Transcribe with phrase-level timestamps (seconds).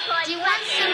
[0.00, 0.88] Do you want some?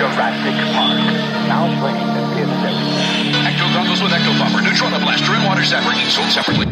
[0.00, 0.96] Jurassic Park.
[1.44, 3.44] Now playing the fifth episode.
[3.44, 6.64] Ecto goggles with Ecto Buffer, Neutrona Blaster, and Water Zapper, sold separately.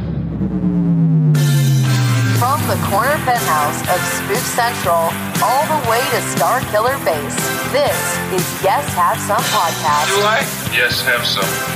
[2.40, 5.12] From the corner penthouse of Spook Central
[5.44, 7.36] all the way to Star Killer Base,
[7.68, 8.00] this
[8.32, 10.08] is Yes Have Some Podcast.
[10.08, 10.40] Do I?
[10.72, 11.75] Yes, have some.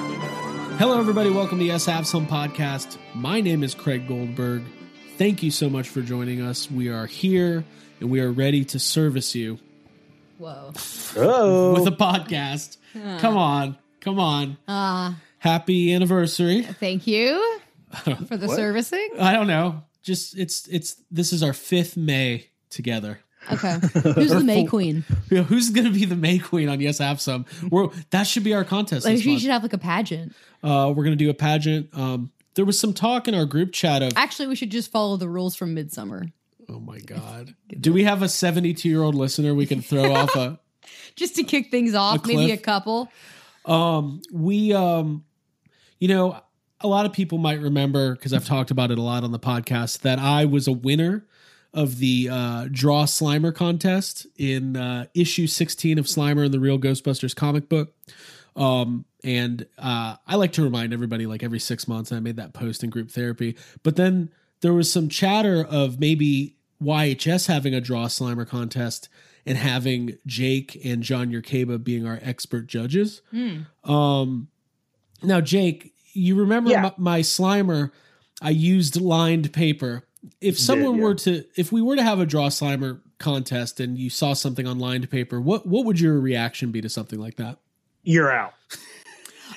[0.81, 1.29] Hello, everybody.
[1.29, 2.97] Welcome to Yes Have Some podcast.
[3.13, 4.63] My name is Craig Goldberg.
[5.15, 6.71] Thank you so much for joining us.
[6.71, 7.63] We are here
[7.99, 9.59] and we are ready to service you
[10.39, 10.69] Whoa.
[10.73, 12.77] with a podcast.
[13.19, 14.57] Come on, come on.
[14.67, 16.63] Uh, Happy anniversary.
[16.63, 17.59] thank you
[18.27, 19.07] for the servicing.
[19.19, 19.83] I don't know.
[20.01, 23.19] Just it's it's this is our fifth May together.
[23.51, 23.73] Okay.
[24.15, 25.03] Who's the May Queen?
[25.29, 27.45] Know, Who's going to be the May Queen on Yes I Have Some?
[27.69, 29.05] We're, that should be our contest.
[29.05, 29.41] Like, this we month.
[29.41, 30.33] should have like a pageant.
[30.63, 31.89] Uh, we're going to do a pageant.
[31.97, 35.17] Um, there was some talk in our group chat of Actually, we should just follow
[35.17, 36.25] the rules from Midsummer.
[36.69, 37.55] Oh my god.
[37.79, 40.59] Do we have a 72 year old listener we can throw off a
[41.15, 43.09] Just to kick things off, A maybe a couple.
[43.65, 45.23] um we um
[45.99, 46.39] you know
[46.79, 49.39] a lot of people might remember because I've talked about it a lot on the
[49.39, 51.25] podcast that I was a winner
[51.73, 56.77] of the uh draw Slimer contest in uh issue 16 of Slimer and the Real
[56.79, 57.93] Ghostbusters comic book.
[58.55, 62.53] Um and uh I like to remind everybody like every 6 months I made that
[62.53, 63.55] post in group therapy.
[63.83, 69.07] But then there was some chatter of maybe YHS having a draw Slimer contest
[69.45, 73.21] and having Jake and John Yerkeba being our expert judges.
[73.83, 74.49] Um,
[75.23, 76.81] now, Jake, you remember Yeah.
[76.81, 77.91] my, my Slimer?
[78.41, 80.03] I used lined paper.
[80.39, 81.03] If someone yeah.
[81.03, 84.67] were to, if we were to have a draw Slimer contest and you saw something
[84.67, 87.57] on lined paper, what what would your reaction be to something like that?
[88.03, 88.53] You're out.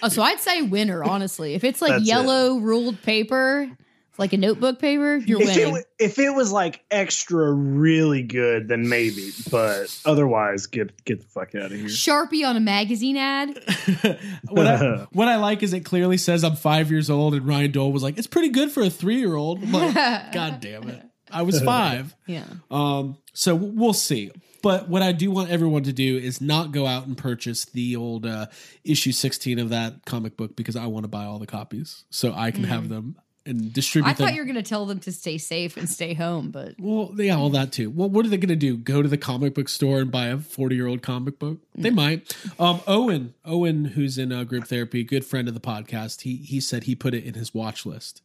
[0.02, 1.54] Oh, so I'd say winner, honestly.
[1.54, 2.08] If it's like That's it.
[2.08, 3.70] yellow ruled paper,
[4.18, 5.72] like a notebook paper, you're If it, winning.
[5.72, 9.30] wa- if it was like extra really good, then maybe.
[9.50, 11.86] But otherwise, get get the fuck out of here.
[11.88, 13.58] Sharpie on a magazine ad.
[14.48, 17.70] what I what I like is it clearly says I'm five years old, and Ryan
[17.72, 19.94] Dole was like, "It's pretty good for a three year old." Like,
[20.32, 22.14] God damn it, I was five.
[22.26, 22.44] Yeah.
[22.70, 24.30] Um, so we'll see.
[24.62, 27.96] But what I do want everyone to do is not go out and purchase the
[27.96, 28.46] old uh,
[28.82, 32.32] issue 16 of that comic book because I want to buy all the copies so
[32.32, 34.08] I can have them and distribute.
[34.08, 34.26] I them.
[34.26, 37.12] thought you were going to tell them to stay safe and stay home, but well,
[37.16, 37.90] yeah, all that too.
[37.90, 38.76] Well, what are they going to do?
[38.76, 41.58] Go to the comic book store and buy a 40 year old comic book?
[41.74, 42.36] They might.
[42.58, 46.60] Um, Owen, Owen, who's in uh, group therapy, good friend of the podcast, he he
[46.60, 48.22] said he put it in his watch list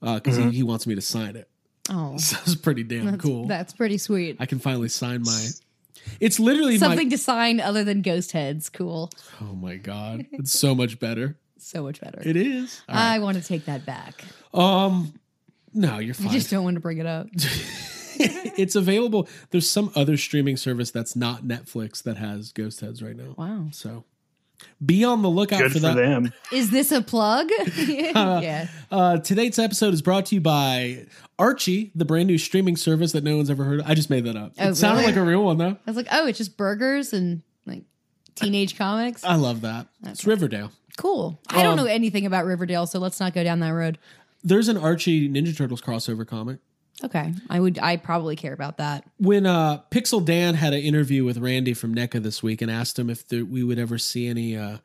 [0.00, 1.48] because he, he wants me to sign it.
[1.90, 3.46] oh, So it's pretty damn that's, cool.
[3.46, 4.36] that's pretty sweet.
[4.40, 5.46] I can finally sign my.
[6.20, 7.12] It's literally Something my.
[7.12, 8.68] to sign other than ghost heads.
[8.68, 9.10] Cool.
[9.40, 11.36] Oh my god, it's so much better.
[11.58, 12.20] So much better.
[12.24, 12.82] It is.
[12.88, 14.24] All I want to take that back.
[14.52, 15.14] Um,
[15.72, 17.26] no, you're I just don't want to bring it up.
[18.16, 19.28] it's available.
[19.50, 23.34] There's some other streaming service that's not Netflix that has Ghostheads right now.
[23.36, 23.68] Wow.
[23.72, 24.04] So
[24.84, 25.96] be on the lookout Good for for that.
[25.96, 26.32] them.
[26.52, 27.50] Is this a plug?
[27.76, 28.68] yeah.
[28.90, 31.06] Uh, today's episode is brought to you by
[31.38, 33.86] Archie, the brand new streaming service that no one's ever heard of.
[33.86, 34.52] I just made that up.
[34.58, 35.12] Oh, it sounded really?
[35.12, 35.76] like a real one though.
[35.86, 37.82] I was like, oh, it's just burgers and like
[38.34, 39.24] teenage comics.
[39.24, 39.86] I love that.
[40.04, 40.70] It's Riverdale.
[40.96, 41.38] Cool.
[41.48, 43.98] I don't Um, know anything about Riverdale, so let's not go down that road.
[44.42, 46.58] There's an Archie Ninja Turtles crossover comic.
[47.02, 47.32] Okay.
[47.50, 49.04] I would I probably care about that.
[49.18, 52.98] when uh Pixel Dan had an interview with Randy from NECA this week and asked
[52.98, 54.78] him if there, we would ever see any uh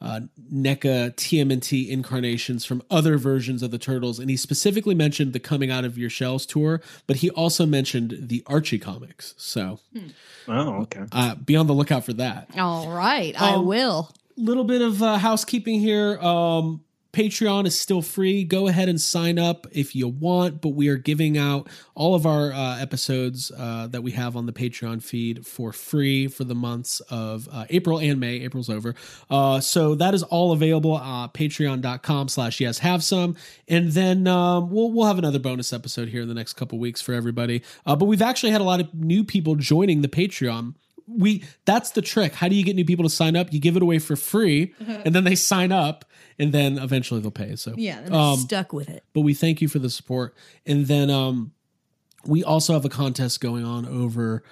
[0.00, 0.18] uh,
[0.52, 5.70] NECA TMNT incarnations from other versions of the Turtles, and he specifically mentioned the Coming
[5.70, 9.32] Out of Your Shells tour, but he also mentioned the Archie comics.
[9.36, 9.78] So
[10.48, 11.02] Oh, okay.
[11.12, 12.48] uh, be on the lookout for that.
[12.58, 13.40] All right.
[13.40, 14.10] I Um, will.
[14.36, 16.18] Little bit of uh, housekeeping here.
[16.18, 16.82] Um,
[17.12, 18.42] Patreon is still free.
[18.42, 22.24] Go ahead and sign up if you want, but we are giving out all of
[22.24, 26.54] our uh, episodes uh, that we have on the Patreon feed for free for the
[26.54, 28.40] months of uh, April and May.
[28.40, 28.94] April's over.
[29.28, 33.36] Uh, so that is all available uh, patreon.com slash yes have some.
[33.68, 37.02] And then um, we'll, we'll have another bonus episode here in the next couple weeks
[37.02, 37.62] for everybody.
[37.84, 40.76] Uh, but we've actually had a lot of new people joining the Patreon
[41.06, 42.34] we that's the trick.
[42.34, 43.52] How do you get new people to sign up?
[43.52, 46.04] You give it away for free, and then they sign up,
[46.38, 47.56] and then eventually they'll pay.
[47.56, 49.04] So Yeah, um, stuck with it.
[49.12, 50.34] but we thank you for the support,
[50.66, 51.52] and then um,
[52.26, 54.42] we also have a contest going on over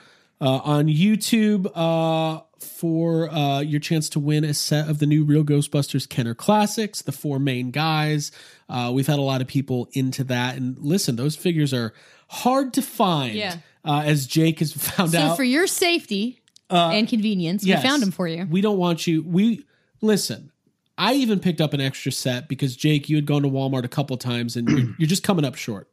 [0.41, 5.23] uh, on YouTube uh, for uh, your chance to win a set of the new
[5.25, 8.33] Real Ghostbusters Kenner Classics, the four main guys.
[8.69, 10.57] Uh, we've had a lot of people into that.
[10.57, 11.93] And listen, those figures are
[12.29, 13.57] hard to find, Yeah.
[13.85, 15.37] uh, as Jake has found So out.
[15.37, 16.40] for your safety
[16.71, 17.83] Uh, and convenience, Yes.
[17.83, 18.47] we found them for you.
[18.51, 19.23] We don't want you.
[19.27, 19.65] We
[20.01, 20.53] listen.
[20.99, 23.89] I even picked up an extra set because Jake, you had gone to Walmart a
[23.89, 25.89] couple times and you're, you're just coming up short.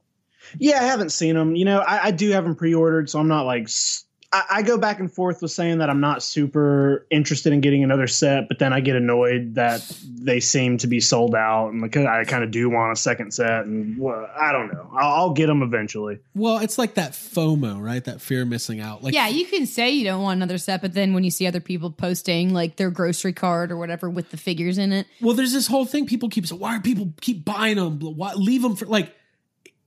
[0.57, 1.55] Yeah, I haven't seen them.
[1.55, 3.63] You know, I, I do have them pre-ordered, so I'm not like.
[3.63, 4.03] s-
[4.37, 7.83] I, I go back and forth with saying that I'm not super interested in getting
[7.83, 11.81] another set, but then I get annoyed that they seem to be sold out, and
[11.81, 14.89] because I kind of do want a second set, and well, I don't know.
[14.93, 16.19] I'll, I'll get them eventually.
[16.35, 18.03] Well, it's like that FOMO, right?
[18.03, 19.03] That fear of missing out.
[19.03, 21.47] Like, yeah, you can say you don't want another set, but then when you see
[21.47, 25.33] other people posting like their grocery card or whatever with the figures in it, Well,
[25.33, 26.05] there's this whole thing.
[26.05, 27.99] People keep saying, "Why are people keep buying them?
[27.99, 29.13] Why leave them for like?"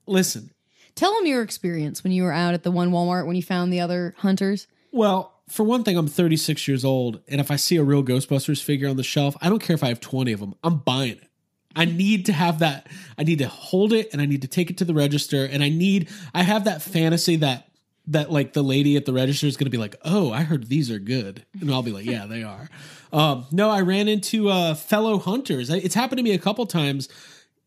[0.07, 0.51] Listen,
[0.95, 3.73] tell them your experience when you were out at the one Walmart when you found
[3.73, 4.67] the other hunters.
[4.93, 8.63] well, for one thing, I'm 36 years old, and if I see a real Ghostbusters
[8.63, 10.55] figure on the shelf, I don't care if I have 20 of them.
[10.63, 11.29] I'm buying it.
[11.75, 12.87] I need to have that.
[13.19, 15.63] I need to hold it, and I need to take it to the register, and
[15.63, 16.09] I need.
[16.35, 17.69] I have that fantasy that
[18.07, 20.69] that like the lady at the register is going to be like, "Oh, I heard
[20.69, 22.69] these are good," and I'll be like, "Yeah, they are."
[23.13, 25.71] Um, no, I ran into uh, fellow hunters.
[25.71, 27.09] It's happened to me a couple times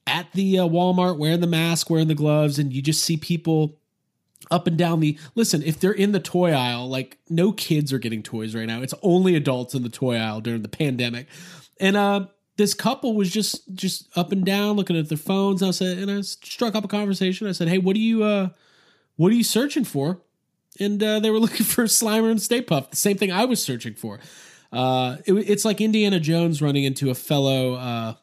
[0.07, 3.77] at the uh, Walmart wearing the mask, wearing the gloves, and you just see people
[4.51, 7.99] up and down the listen if they're in the toy aisle like no kids are
[7.99, 8.81] getting toys right now.
[8.81, 11.27] It's only adults in the toy aisle during the pandemic.
[11.79, 12.27] And uh
[12.57, 15.61] this couple was just just up and down looking at their phones.
[15.61, 17.47] And i said and i struck up a conversation.
[17.47, 18.49] I said hey what are you uh
[19.15, 20.21] what are you searching for?
[20.79, 23.63] And uh, they were looking for slimer and stay puft the same thing i was
[23.63, 24.19] searching for.
[24.71, 28.15] Uh it, it's like indiana jones running into a fellow uh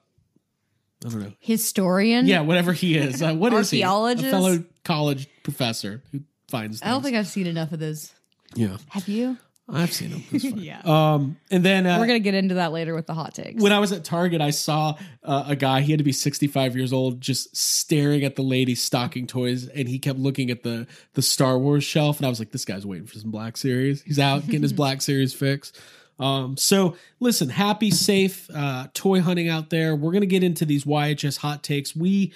[1.05, 2.27] i don't know Historian.
[2.27, 3.23] yeah, whatever he is.
[3.23, 3.83] Uh, what is he?
[3.83, 4.31] A Archaeologist?
[4.31, 6.81] fellow college professor who finds.
[6.81, 6.89] Things.
[6.89, 8.13] I don't think I've seen enough of those.
[8.55, 9.39] Yeah, Have you?
[9.73, 10.25] I've seen him.
[10.33, 10.59] It's fine.
[10.59, 10.81] Yeah.
[10.85, 13.63] Um, and then uh, We're gonna get into that later with the hot takes.
[13.63, 15.81] when I was at Target, I saw uh, a guy.
[15.83, 19.89] He had to be 65 years old, just staring at the lady stocking toys, and
[19.89, 22.17] he kept looking at the the Star Wars shelf.
[22.19, 24.03] And I was like, "This guy's waiting for some Black Series.
[24.03, 25.73] He's out getting his Black Series fix."
[26.21, 29.97] Um, so listen, happy, safe uh, toy hunting out there.
[29.97, 31.97] We're gonna get into these YHS hot takes.
[31.97, 32.33] We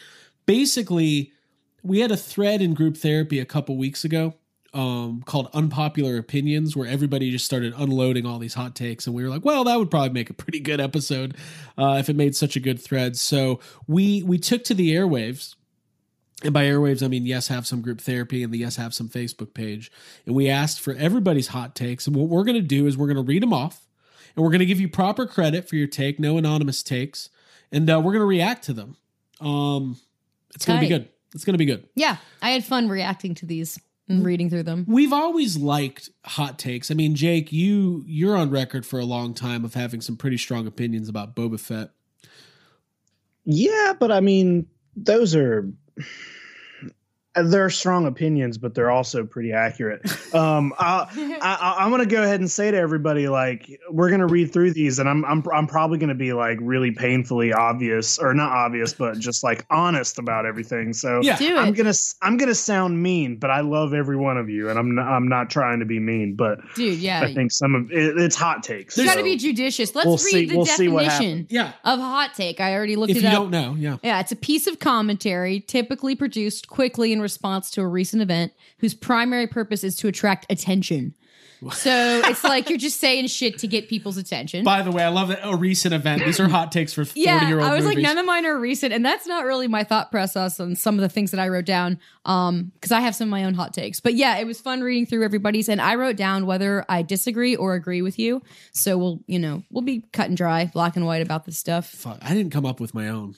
[0.47, 1.33] basically
[1.83, 4.35] we had a thread in group therapy a couple weeks ago
[4.73, 9.23] um, called unpopular opinions where everybody just started unloading all these hot takes and we
[9.23, 11.37] were like well that would probably make a pretty good episode
[11.79, 15.55] uh, if it made such a good thread so we we took to the airwaves
[16.45, 19.09] and by airwaves i mean yes have some group therapy and the yes have some
[19.09, 19.91] facebook page
[20.27, 23.07] and we asked for everybody's hot takes and what we're going to do is we're
[23.07, 23.87] going to read them off
[24.37, 27.31] and we're going to give you proper credit for your take no anonymous takes
[27.73, 28.97] and uh, we're going to react to them
[29.41, 29.99] um,
[30.55, 33.35] it's going to be good it's going to be good yeah, I had fun reacting
[33.37, 34.85] to these and reading through them.
[34.87, 36.91] We've always liked hot takes.
[36.91, 40.37] I mean, Jake, you you're on record for a long time of having some pretty
[40.37, 41.91] strong opinions about Boba Fett.
[43.45, 44.67] Yeah, but I mean,
[44.97, 45.71] those are
[47.37, 50.03] they're strong opinions, but they're also pretty accurate.
[50.35, 54.21] Um, I, I, I'm going to go ahead and say to everybody, like, we're going
[54.21, 57.53] to read through these, and I'm I'm I'm probably going to be like really painfully
[57.53, 60.93] obvious, or not obvious, but just like honest about everything.
[60.93, 61.37] So Yeah.
[61.41, 61.77] I'm it.
[61.77, 61.93] gonna
[62.23, 65.29] I'm gonna sound mean, but I love every one of you, and I'm not, I'm
[65.29, 67.21] not trying to be mean, but Dude, yeah.
[67.23, 68.97] I think some of it, it's hot takes.
[68.97, 69.95] you got to so- be judicious.
[69.95, 71.73] Let's we'll read see- the we'll definition Yeah.
[71.85, 72.61] of hot take.
[72.61, 73.17] I already looked it up.
[73.19, 73.43] If it you up.
[73.43, 73.97] don't know, yeah.
[74.03, 78.53] Yeah, it's a piece of commentary typically produced quickly in response to a recent event
[78.79, 81.15] whose primary purpose is to attract attention.
[81.73, 84.65] So it's like you're just saying shit to get people's attention.
[84.65, 86.25] By the way, I love that a recent event.
[86.25, 87.97] These are hot takes for 40 yeah, year old I was movies.
[87.97, 90.97] like, none of mine are recent, and that's not really my thought process on some
[90.97, 91.99] of the things that I wrote down.
[92.27, 94.01] Um, because I have some of my own hot takes.
[94.01, 97.57] But yeah, it was fun reading through everybody's, and I wrote down whether I disagree
[97.57, 98.43] or agree with you.
[98.73, 101.89] So we'll, you know, we'll be cut and dry, black and white about this stuff.
[101.89, 103.37] Fuck, I didn't come up with my own.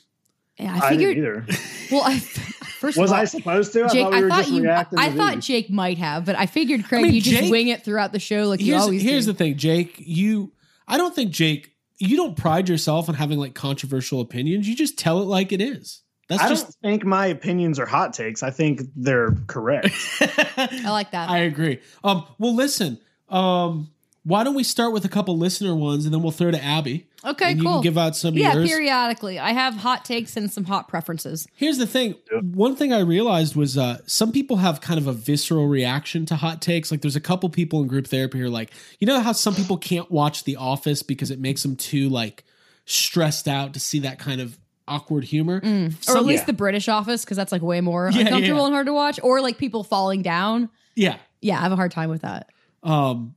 [0.58, 1.18] Yeah, I I didn't figured.
[1.18, 1.58] either.
[1.92, 3.84] well, I, first Was of all, I supposed to?
[3.84, 4.70] I Jake, thought we I thought you.
[4.70, 5.46] I thought these.
[5.46, 8.48] Jake might have, but I figured Craig, mean, you just wing it throughout the show
[8.48, 9.32] like you Here's, always here's do.
[9.32, 9.96] the thing, Jake.
[9.98, 10.52] You,
[10.88, 11.72] I don't think Jake.
[11.98, 14.68] You don't pride yourself on having like controversial opinions.
[14.68, 16.02] You just tell it like it is.
[16.28, 16.64] That's I just.
[16.64, 18.42] don't think my opinions are hot takes.
[18.42, 19.94] I think they're correct.
[20.20, 21.28] I like that.
[21.30, 21.80] I agree.
[22.02, 22.25] Um.
[22.38, 22.98] Well, listen.
[23.28, 23.90] Um.
[24.28, 27.06] Why don't we start with a couple listener ones, and then we'll throw to Abby.
[27.25, 27.75] okay, and you cool.
[27.75, 28.68] can give out some yeah, yours.
[28.68, 29.38] periodically.
[29.38, 31.47] I have hot takes and some hot preferences.
[31.54, 32.16] Here's the thing.
[32.42, 36.35] One thing I realized was uh, some people have kind of a visceral reaction to
[36.35, 36.90] hot takes.
[36.90, 39.54] Like, there's a couple people in group therapy who are like, you know how some
[39.54, 42.42] people can't watch The Office because it makes them too like
[42.85, 45.61] stressed out to see that kind of awkward humor.
[45.62, 46.47] Or Some- at least yeah.
[46.47, 48.66] the British office, because that's like way more Yeah, uncomfortable yeah.
[48.66, 49.21] and hard to watch.
[49.23, 50.68] Or like people falling down.
[50.97, 51.18] yeah.
[51.40, 52.50] Yeah, I have a hard time with that.
[52.83, 53.36] Um,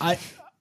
[0.00, 0.18] I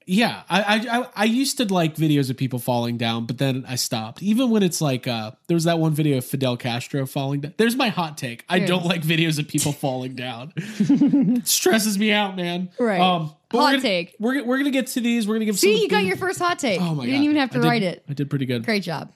[0.08, 3.76] yeah, I, I I used to like videos of people falling down, but then I
[3.76, 4.22] stopped.
[4.24, 7.54] Even when it's like uh, there was that one video of Fidel Castro falling down.
[7.58, 8.44] There's my hot take.
[8.50, 8.88] I There it don't is.
[8.88, 10.54] like videos of people falling down.
[10.56, 12.70] it stresses me out, man.
[12.80, 13.00] Right.
[13.00, 14.16] Um, but Hot we're gonna, take.
[14.20, 15.28] We're we're gonna get to these.
[15.28, 15.60] We're gonna give.
[15.60, 16.82] See, you got your first hot take.
[16.82, 17.14] Oh my you god!
[17.14, 18.04] didn't even have to I did- write it.
[18.10, 18.66] I did pretty good.
[18.66, 19.14] Great job.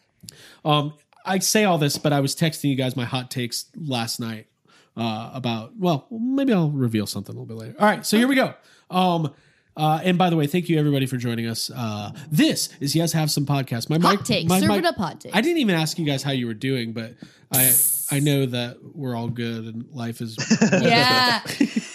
[0.63, 0.93] Um,
[1.25, 4.47] I say all this, but I was texting you guys my hot takes last night
[4.95, 5.75] uh, about.
[5.77, 7.75] Well, maybe I'll reveal something a little bit later.
[7.79, 8.53] All right, so here we go.
[8.89, 9.33] Um,
[9.77, 11.69] uh, and by the way, thank you everybody for joining us.
[11.73, 13.89] Uh, this is yes, have some podcast.
[13.89, 14.47] My Hot mic- take.
[14.47, 15.35] my Serve mic- it up, hot take.
[15.35, 17.13] I didn't even ask you guys how you were doing, but
[17.51, 17.73] I
[18.11, 20.37] I know that we're all good and life is.
[20.71, 21.41] Yeah.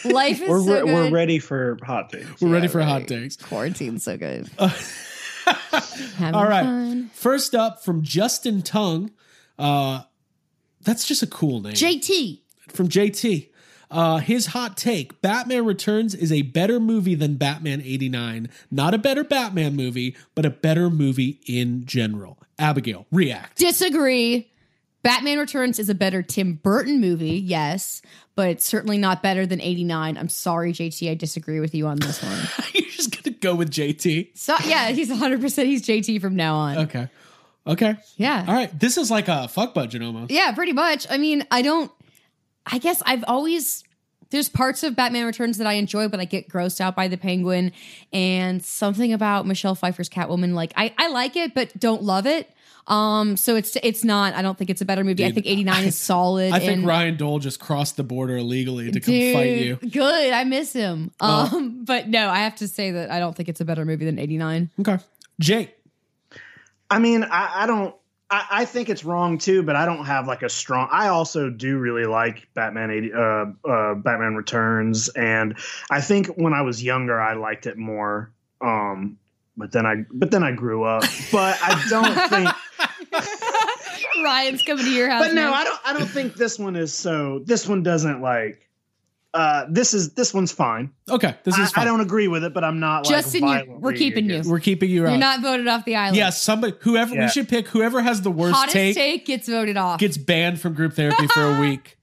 [0.04, 0.84] Life is We're, so re- good.
[0.86, 2.40] we're ready for hot takes.
[2.40, 3.08] we're ready Yeah, for hot right.
[3.08, 3.36] takes.
[3.36, 4.48] Quarantine's so good.
[6.16, 6.64] Having All right.
[6.64, 7.10] fun.
[7.14, 9.10] First up from Justin Tongue.
[9.58, 10.02] Uh,
[10.82, 11.74] that's just a cool name.
[11.74, 12.40] JT.
[12.68, 13.49] from JT.
[13.90, 18.48] Uh, his hot take Batman Returns is a better movie than Batman 89.
[18.70, 22.38] Not a better Batman movie, but a better movie in general.
[22.58, 23.58] Abigail, react.
[23.58, 24.50] Disagree.
[25.02, 28.02] Batman Returns is a better Tim Burton movie, yes,
[28.36, 30.18] but it's certainly not better than 89.
[30.18, 31.10] I'm sorry, JT.
[31.10, 32.38] I disagree with you on this one.
[32.74, 34.36] You're just going to go with JT.
[34.36, 36.78] So, yeah, he's 100% he's JT from now on.
[36.78, 37.08] Okay.
[37.66, 37.94] Okay.
[38.16, 38.44] Yeah.
[38.46, 38.78] All right.
[38.78, 40.30] This is like a fuck budget almost.
[40.30, 41.06] Yeah, pretty much.
[41.10, 41.90] I mean, I don't.
[42.66, 43.84] I guess I've always
[44.30, 47.16] there's parts of Batman Returns that I enjoy, but I get grossed out by the
[47.16, 47.72] Penguin
[48.12, 50.54] and something about Michelle Pfeiffer's Catwoman.
[50.54, 52.50] Like I, I like it, but don't love it.
[52.86, 54.34] Um, so it's it's not.
[54.34, 55.24] I don't think it's a better movie.
[55.24, 56.52] I think 89 is solid.
[56.52, 59.76] I think and- Ryan Dole just crossed the border illegally to come Dude, fight you.
[59.76, 61.12] Good, I miss him.
[61.20, 64.04] Um, but no, I have to say that I don't think it's a better movie
[64.04, 64.70] than 89.
[64.80, 64.98] Okay.
[65.38, 65.76] Jake.
[66.90, 67.94] I mean, I, I don't.
[68.30, 70.88] I, I think it's wrong too, but I don't have like a strong.
[70.90, 75.58] I also do really like Batman eighty, uh, uh, Batman Returns, and
[75.90, 78.30] I think when I was younger, I liked it more.
[78.60, 79.18] Um,
[79.56, 81.02] but then I, but then I grew up.
[81.32, 82.48] But I don't think.
[84.24, 85.26] Ryan's coming to your house.
[85.26, 85.54] But no, now.
[85.54, 85.80] I don't.
[85.84, 87.40] I don't think this one is so.
[87.40, 88.69] This one doesn't like.
[89.32, 90.90] Uh, this is this one's fine.
[91.08, 91.36] Okay.
[91.44, 91.82] This I, is fine.
[91.82, 93.04] I don't agree with it, but I'm not.
[93.04, 94.42] Justin, like, you- we're violently keeping you.
[94.44, 95.18] We're keeping you You're out.
[95.20, 96.16] not voted off the island.
[96.16, 99.76] yeah, somebody, whoever, we should pick whoever has the worst Hottest take, take gets voted
[99.76, 100.00] off.
[100.00, 101.96] gets banned from group therapy for a week.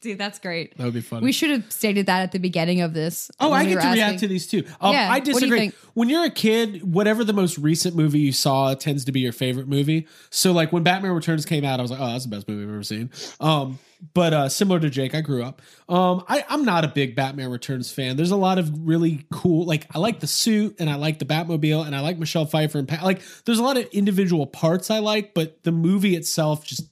[0.00, 0.76] Dude, that's great.
[0.78, 1.24] That would be fun.
[1.24, 3.32] We should have stated that at the beginning of this.
[3.40, 4.62] Oh, I we get were to react to these too.
[4.80, 5.58] Um, Yeah, I what do you disagree.
[5.58, 5.74] think?
[5.94, 9.32] When you're a kid, whatever the most recent movie you saw tends to be your
[9.32, 10.06] favorite movie.
[10.30, 12.62] So, like when Batman Returns came out, I was like, "Oh, that's the best movie
[12.62, 13.10] I've ever seen."
[13.40, 13.80] Um,
[14.14, 15.60] but uh, similar to Jake, I grew up.
[15.88, 18.16] Um, I, I'm not a big Batman Returns fan.
[18.16, 21.24] There's a lot of really cool, like I like the suit and I like the
[21.24, 23.02] Batmobile and I like Michelle Pfeiffer and Pat.
[23.02, 26.82] Like, there's a lot of individual parts I like, but the movie itself just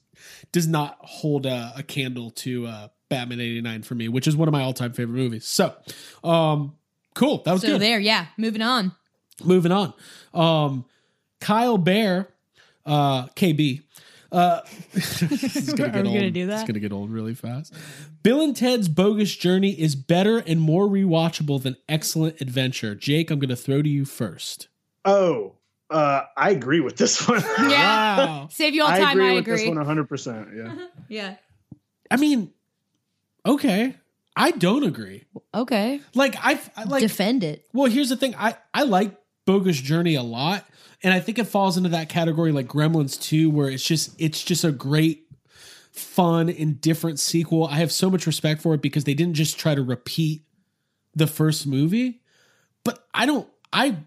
[0.51, 4.47] does not hold a, a candle to uh, Batman '89 for me, which is one
[4.47, 5.45] of my all-time favorite movies.
[5.47, 5.73] So,
[6.23, 6.75] um,
[7.15, 7.41] cool.
[7.43, 7.81] That was So good.
[7.81, 8.27] there, yeah.
[8.37, 8.91] Moving on.
[9.43, 9.93] Moving on.
[10.33, 10.85] Um,
[11.39, 12.27] Kyle Bear,
[12.85, 13.83] uh, KB.
[14.31, 14.61] Uh,
[14.93, 15.21] this
[15.55, 16.59] is gonna Are get we gonna do that?
[16.61, 17.73] It's gonna get old really fast.
[18.23, 22.95] Bill and Ted's Bogus Journey is better and more rewatchable than Excellent Adventure.
[22.95, 24.67] Jake, I'm gonna throw to you first.
[25.05, 25.53] Oh,
[25.89, 27.41] uh, I agree with this one.
[27.69, 28.17] Yeah.
[28.17, 28.47] Wow.
[28.51, 29.03] Save you all time.
[29.03, 29.69] I agree I with this agree.
[29.69, 30.09] one 100.
[30.09, 30.75] percent Yeah.
[31.09, 31.35] Yeah.
[32.11, 32.51] I mean,
[33.45, 33.95] okay.
[34.35, 35.23] I don't agree.
[35.53, 36.01] Okay.
[36.13, 37.65] Like I, I like Defend it.
[37.73, 38.35] Well, here's the thing.
[38.37, 40.65] I I like Bogus Journey a lot,
[41.03, 44.43] and I think it falls into that category like Gremlins 2 where it's just it's
[44.43, 45.27] just a great
[45.91, 47.67] fun and different sequel.
[47.67, 50.43] I have so much respect for it because they didn't just try to repeat
[51.15, 52.21] the first movie.
[52.83, 53.97] But I don't I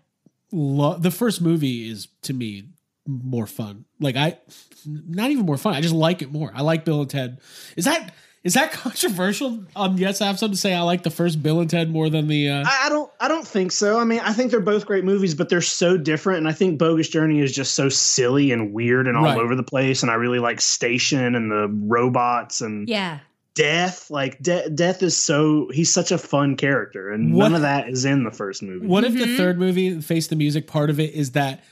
[0.53, 2.65] love the first movie is to me
[3.07, 3.85] more fun.
[3.99, 4.39] Like I
[4.87, 5.75] not even more fun.
[5.75, 6.53] I just like it more.
[6.55, 7.41] I like Bill and Ted.
[7.77, 8.15] Is that
[8.45, 9.65] is that controversial?
[9.77, 12.09] Um yes, I have something to say I like the first Bill and Ted more
[12.09, 13.11] than the uh I, I don't.
[13.21, 13.99] I don't think so.
[13.99, 16.39] I mean, I think they're both great movies, but they're so different.
[16.39, 19.39] And I think Bogus Journey is just so silly and weird and all Right.
[19.39, 20.03] over the place.
[20.03, 23.19] And I really like Station and the robots and Yeah.
[23.55, 24.11] Death.
[24.11, 27.89] Like De- Death is so he's such a fun character, and What- none of that
[27.89, 28.87] is in the first movie.
[28.87, 31.63] What if the third movie, Face the Music, part of it is that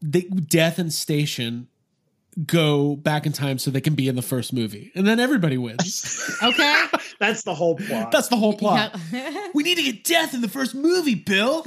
[0.00, 1.68] the Death and Station
[2.46, 5.58] go back in time so they can be in the first movie, and then everybody
[5.58, 6.16] wins.
[6.42, 6.84] Okay.
[7.18, 8.10] That's the whole plot.
[8.12, 8.98] That's the whole plot.
[9.12, 9.48] Yeah.
[9.54, 11.66] We need to get Death in the first movie, Bill.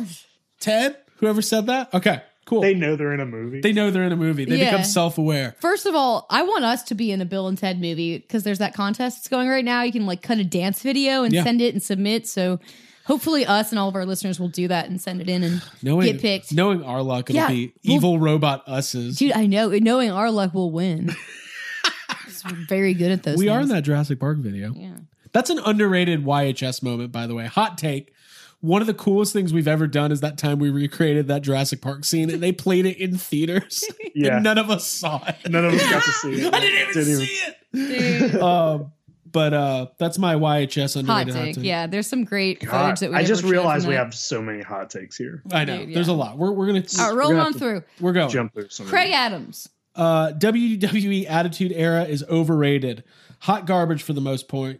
[0.59, 1.93] Ted, whoever said that.
[1.93, 2.61] Okay, cool.
[2.61, 3.61] they They, know they're in a movie.
[3.61, 4.45] They know they're in a movie.
[4.45, 4.71] They Yeah.
[4.71, 5.55] become self-aware.
[5.59, 8.43] First of all, I want us to be in a Bill and Ted movie because
[8.43, 9.83] there's that contest that's going right now.
[9.83, 11.43] You can like cut a dance video and Yeah.
[11.43, 12.27] send it and submit.
[12.27, 12.59] So
[13.05, 15.61] hopefully us and all of our listeners will do that and send it in and
[15.81, 16.53] Knowing, get picked.
[16.53, 19.17] Knowing our luck, it'll Yeah, be well- evil robot us's.
[19.17, 19.69] Dude, I know.
[19.69, 21.13] Knowing our luck we'll win.
[22.45, 23.37] we're very good at those.
[23.37, 24.73] we are in that Jurassic Park video.
[24.75, 24.97] Yeah.
[25.31, 27.45] That's an underrated YHS moment, by the way.
[27.47, 28.13] Hot take.
[28.59, 31.81] one of the coolest things we've ever done is that time we recreated that Jurassic
[31.81, 33.83] Park scene and they played it in theaters.
[34.15, 34.35] Yeah.
[34.35, 35.49] and none of us saw it.
[35.49, 36.53] None of us got to see it.
[36.53, 37.39] I didn't even see
[37.73, 38.29] it.
[38.31, 38.35] Dude.
[38.39, 38.91] Um,
[39.33, 41.63] but uh, that's my YHS Hot underrated take.
[41.65, 44.05] Yeah, there's some great God, footage that we I just realized we that.
[44.05, 45.43] have so many hot takes here.
[45.51, 45.85] I know.
[45.85, 46.37] Dude, There's a lot.
[46.37, 47.83] We're, we're gonna All right, We're roll gonna on have to- through.
[47.99, 48.29] we're going.
[48.29, 48.85] Jump through some.
[48.87, 49.11] Craig.
[49.11, 49.67] Adams.
[49.95, 53.03] Uh, WWE Attitude Era is overrated.
[53.41, 54.79] Hot garbage for the most point.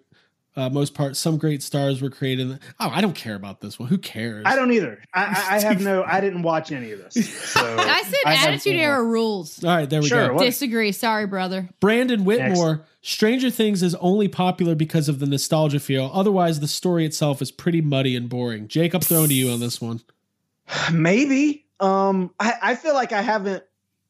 [0.55, 2.59] Uh, most part, some great stars were created.
[2.79, 3.89] Oh, I don't care about this one.
[3.89, 4.43] Who cares?
[4.45, 5.01] I don't either.
[5.13, 6.03] I, I, I have no.
[6.03, 7.27] I didn't watch any of this.
[7.51, 9.63] So I said have Attitude no- Era rules.
[9.63, 10.33] All right, there we Sure, go.
[10.35, 10.91] what- Disagree.
[10.91, 11.69] Sorry, brother.
[11.79, 12.85] Brandon Whitmore.
[13.01, 16.09] Stranger Things is only popular because of the nostalgia feel.
[16.13, 18.67] Otherwise, the story itself is pretty muddy and boring.
[18.69, 20.01] Jake, I'm throwing to you on this one.
[20.93, 21.65] Maybe.
[21.79, 23.63] Um, I, I feel like I haven't.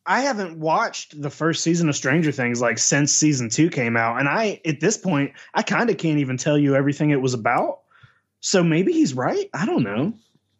[0.05, 4.19] I haven't watched the first season of Stranger Things like since season two came out,
[4.19, 7.33] and I at this point I kind of can't even tell you everything it was
[7.33, 7.79] about.
[8.41, 9.49] So maybe he's right.
[9.53, 10.13] I don't know.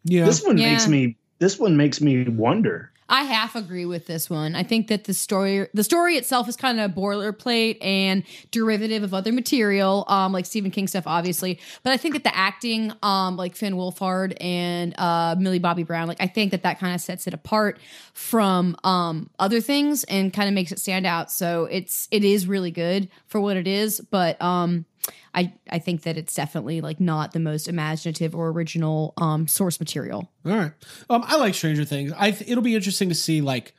[0.04, 0.70] Yeah, This one Yeah.
[0.70, 1.16] makes me.
[1.40, 2.90] This one makes me wonder.
[3.08, 4.54] I half agree with this one.
[4.54, 9.12] I think that the story, the story itself, is kind of boilerplate and derivative of
[9.12, 11.58] other material, um, like Stephen King stuff, obviously.
[11.82, 16.08] But I think that the acting, um, like Finn Wolfhard and uh, Millie Bobby Brown,
[16.08, 17.78] like I think that that kind of sets it apart
[18.14, 21.30] from um, other things and kind of makes it stand out.
[21.30, 24.86] So it's it is really good for what it is, but um,
[25.34, 29.80] I I think that it's definitely like not the most imaginative or original um, source
[29.80, 30.30] material.
[30.46, 30.72] All right.
[31.10, 32.12] Um, I like Stranger Things.
[32.16, 33.74] I th- it'll be interesting to see like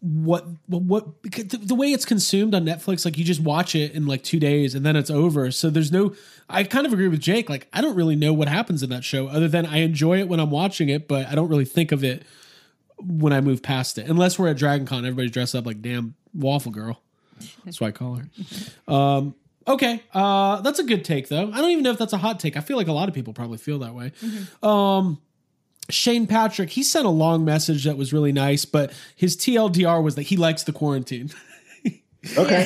[0.00, 3.04] what what, what because the, the way it's consumed on Netflix.
[3.04, 5.50] Like you just watch it in like two days and then it's over.
[5.50, 6.14] So there's no.
[6.48, 7.48] I kind of agree with Jake.
[7.48, 10.28] Like I don't really know what happens in that show other than I enjoy it
[10.28, 12.22] when I'm watching it, but I don't really think of it
[12.98, 14.06] when I move past it.
[14.08, 17.00] Unless we're at Dragon Con, everybody's dressed up like damn waffle girl.
[17.64, 18.28] That's what I call her.
[18.92, 19.34] Um,
[19.66, 21.50] okay, uh, that's a good take though.
[21.52, 22.56] I don't even know if that's a hot take.
[22.56, 24.12] I feel like a lot of people probably feel that way.
[24.62, 25.20] Um,
[25.90, 30.14] Shane Patrick, he sent a long message that was really nice, but his TLDR was
[30.14, 31.30] that he likes the quarantine.
[32.38, 32.64] Okay.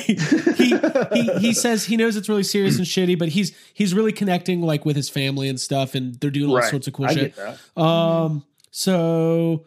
[0.56, 0.78] he,
[1.12, 4.62] he he says he knows it's really serious and shitty, but he's he's really connecting
[4.62, 6.70] like with his family and stuff, and they're doing all Right.
[6.70, 7.34] sorts of cool I shit.
[7.34, 7.82] get that.
[7.82, 9.64] Um, so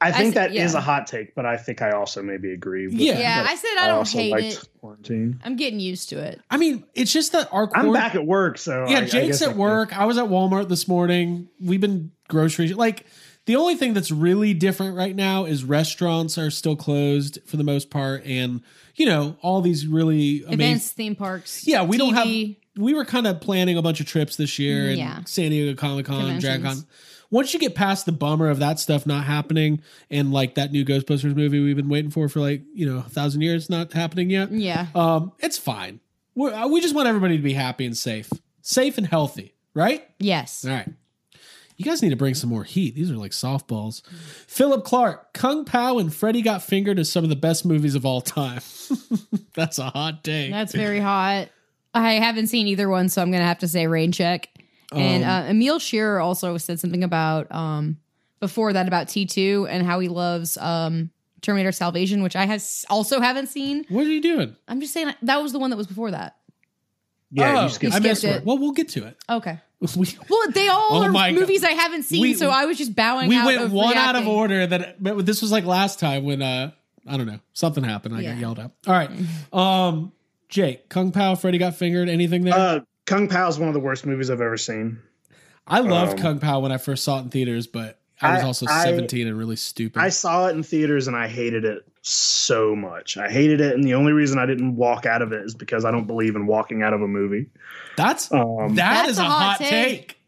[0.00, 0.78] I think said- that is yeah.
[0.78, 2.86] a hot take, but I think I also maybe agree.
[2.86, 3.18] With Yeah.
[3.18, 4.68] Yeah, I said I don't also hate liked it.
[4.80, 5.40] Quarantine.
[5.44, 6.40] I'm getting used to it.
[6.50, 9.38] I mean, it's just that our I'm back at work, so Yeah, I- I Jake's
[9.40, 9.96] guess at work.
[9.98, 11.48] I was at Walmart this morning.
[11.60, 13.06] We've been grocery like
[13.46, 17.64] the only thing that's really different right now is restaurants are still closed for the
[17.64, 18.60] most part, and
[18.94, 20.60] you know all these really amazing.
[20.60, 21.66] Events, theme parks.
[21.66, 22.26] Yeah, we don't have.
[22.76, 25.18] We were kind of planning a bunch of trips this year, mm, and Yeah.
[25.26, 26.86] San Diego Comic Con, Conventions.
[27.32, 30.84] Once you get past the bummer of that stuff not happening, and like that new
[30.84, 34.30] Ghostbusters movie we've been waiting for for like you know a thousand years not happening
[34.30, 34.86] yet, Yeah.
[34.94, 35.98] um, it's fine.
[36.36, 40.06] We're, uh, we just want everybody to be happy and safe, safe and healthy, right?
[40.20, 40.64] Yes.
[40.64, 40.88] All right.
[41.78, 42.94] You guys need to bring some more heat.
[42.94, 44.06] These are like softballs.
[44.46, 48.06] Philip Clark, Kung Pow, and Freddy Got Fingered are some of the best movies of
[48.06, 48.60] all time.
[49.54, 50.50] That's a hot day.
[50.50, 51.48] That's very hot.
[51.94, 54.48] I haven't seen either one, so I'm gonna have to say Rain Check.
[54.98, 57.98] And uh, Emil Shearer also said something about um,
[58.40, 63.20] before that about T2 and how he loves um, Terminator Salvation, which I has also
[63.20, 63.84] haven't seen.
[63.88, 64.56] what are you doing?
[64.68, 66.36] I'm just saying that was the one that was before that.
[67.30, 68.36] Yeah, Oh, you skipped I missed it.
[68.36, 68.44] it.
[68.44, 69.16] Well, we'll get to it.
[69.28, 69.58] Okay.
[69.96, 71.40] We, Well, they all Oh are my God.
[71.40, 73.46] movies I haven't seen, We- so I was just bowing we out.
[73.46, 74.64] went of one out of order.
[74.66, 76.70] That this was like last time when uh
[77.08, 78.14] I don't know something happened.
[78.14, 78.32] I Yeah.
[78.34, 78.70] got yelled at.
[78.86, 79.10] All right,
[79.52, 80.12] um,
[80.48, 82.08] Jake, Kung Pow, Freddy Got Fingered.
[82.08, 82.54] Anything there?
[82.54, 84.98] Uh, Kung Pow is one of the worst movies I've ever seen.
[85.66, 88.44] I loved um, Kung Pow when I first saw it in theaters, but I was
[88.44, 90.00] also I- 17 and really stupid.
[90.00, 93.16] I saw it in theaters and I hated it so much.
[93.16, 95.84] I hated it, and the only reason I didn't walk out of it is because
[95.84, 97.46] I don't believe in walking out of a movie.
[97.96, 99.68] That's Um, that That's is a a hot hot take.
[100.08, 100.18] take.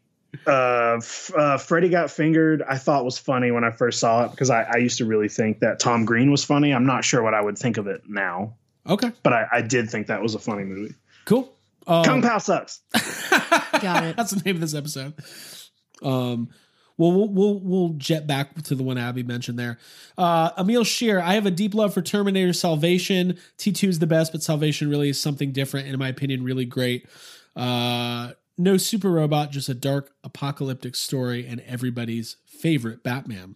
[0.47, 4.31] uh, f- uh, Freddy Got Fingered, I thought was funny when I first saw it
[4.31, 6.73] because I, I used to really think that Tom Green was funny.
[6.73, 8.53] I'm not sure what I would think of it now,
[8.87, 10.93] Okay, but I, I did think that was a funny movie.
[11.25, 11.54] cool.
[11.87, 12.81] Um, Kung Pow sucks.
[13.81, 14.15] Got it.
[14.15, 15.13] That's the name of this episode.
[16.01, 16.49] Um,
[16.97, 19.77] well, we'll we'll we'll jet back to the one Abby mentioned there.
[20.17, 23.37] Uh, Emil Shear, I have a deep love for Terminator Salvation.
[23.57, 26.43] T two is the best, but Salvation really is something different, and in my opinion,
[26.43, 27.05] really great.
[27.55, 33.55] Uh, no super robot, just a dark apocalyptic story, and everybody's favorite Batman.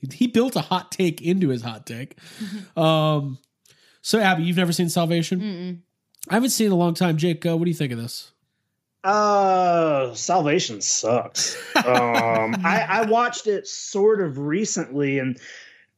[0.00, 2.16] He, he built a hot take into his hot take.
[2.76, 3.38] Um,
[4.00, 5.40] so Abby, you've never seen Salvation?
[5.40, 5.78] Mm-mm.
[6.28, 7.16] I haven't seen it in a long time.
[7.16, 8.32] Jake, uh, what do you think of this?
[9.04, 11.56] Uh, Salvation sucks.
[11.76, 11.84] Um,
[12.64, 15.38] I, I watched it sort of recently, and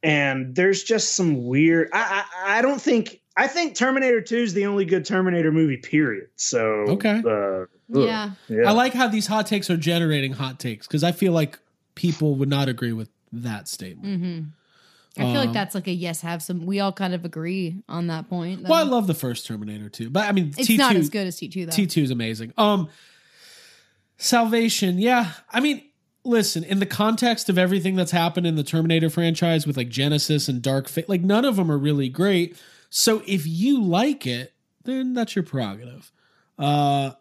[0.01, 1.89] and there's just some weird.
[1.93, 5.77] I I, I don't think I think Terminator 2 is the only good Terminator movie,
[5.77, 6.29] period.
[6.35, 6.59] So
[6.89, 7.21] Okay.
[7.25, 7.65] uh.
[7.87, 8.31] Yeah.
[8.49, 8.67] yeah.
[8.67, 11.59] I like how these hot takes are generating hot takes because I feel like
[11.93, 14.21] people would not agree with that statement.
[14.21, 14.39] hmm
[15.17, 16.65] I feel Um, like that's like a yes, have some.
[16.65, 18.63] We all kind of agree on that point.
[18.63, 21.27] Well, I love the first Terminator too, but I mean, it's T2, not as good
[21.27, 21.71] as T two though.
[21.71, 22.53] T2 is amazing.
[22.57, 22.89] Um
[24.17, 25.31] Salvation, yeah.
[25.51, 25.81] I mean,
[26.23, 30.47] listen, in the context of everything that's happened in the Terminator franchise with like Genisys
[30.47, 32.57] and Dark Fate, like none of them are really great.
[32.89, 36.11] So if you like it, then that's your prerogative.
[36.57, 37.11] Uh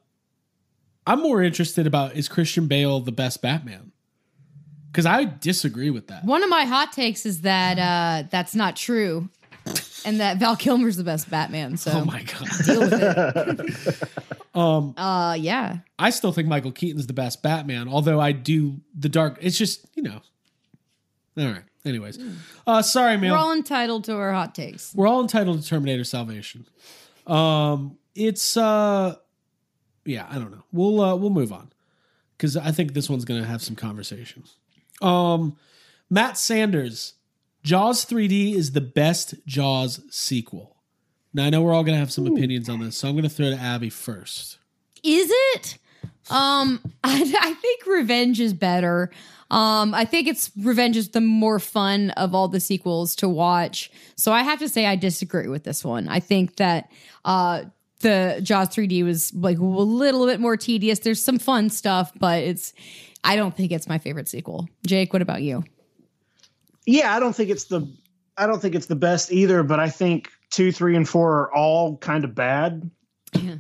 [1.07, 3.93] I'm more interested about is Christian Bale the best Batman?
[4.95, 6.25] Cuz I disagree with that.
[6.25, 9.29] One of my hot takes is that uh, that's not true,
[10.05, 11.77] and that Val Kilmer's the best Batman.
[11.77, 12.49] So Oh my god.
[12.65, 14.09] deal with it.
[14.55, 15.79] Um Uh, yeah.
[15.99, 19.39] I still think Michael Keaton's the best Batman, although I do the dark.
[19.43, 20.21] It's just you know.
[21.37, 21.65] All right.
[21.85, 22.19] Anyways,
[22.67, 23.33] uh, sorry, man.
[23.33, 24.95] We're all entitled to our hot takes.
[24.95, 26.67] We're all entitled to Terminator Salvation.
[27.27, 29.17] Um, it's uh,
[30.07, 30.63] yeah, I don't know.
[30.73, 31.73] We'll uh, we'll move on
[32.39, 34.45] because I think this one's gonna have some conversation.
[35.03, 35.57] Um,
[36.11, 37.15] Matt Sanders,
[37.63, 40.77] Jaws 3D is the best Jaws sequel.
[41.33, 43.51] Now I know we're all gonna have some opinions on this, so I'm gonna throw
[43.51, 44.59] to Abby first.
[45.03, 45.79] Is it?
[46.31, 49.11] Um, I, I think Revenge is better.
[49.51, 53.91] Um, I think it's Revenge is the more fun of all the sequels to watch.
[54.17, 56.09] So I have to say I disagree with this one.
[56.09, 56.91] I think that
[57.25, 57.65] uh
[58.01, 60.99] the Jaws 3D was like a little bit more tedious.
[60.99, 62.75] There's some fun stuff, but it's
[63.25, 64.69] I don't think it's my favorite sequel.
[64.87, 65.65] Jake, what about you?
[66.87, 67.91] yeah, I don't think it's the
[68.37, 71.55] I don't think it's the best either, but I think two, three, and four are
[71.55, 72.91] all kind of bad.
[73.33, 73.57] Yeah.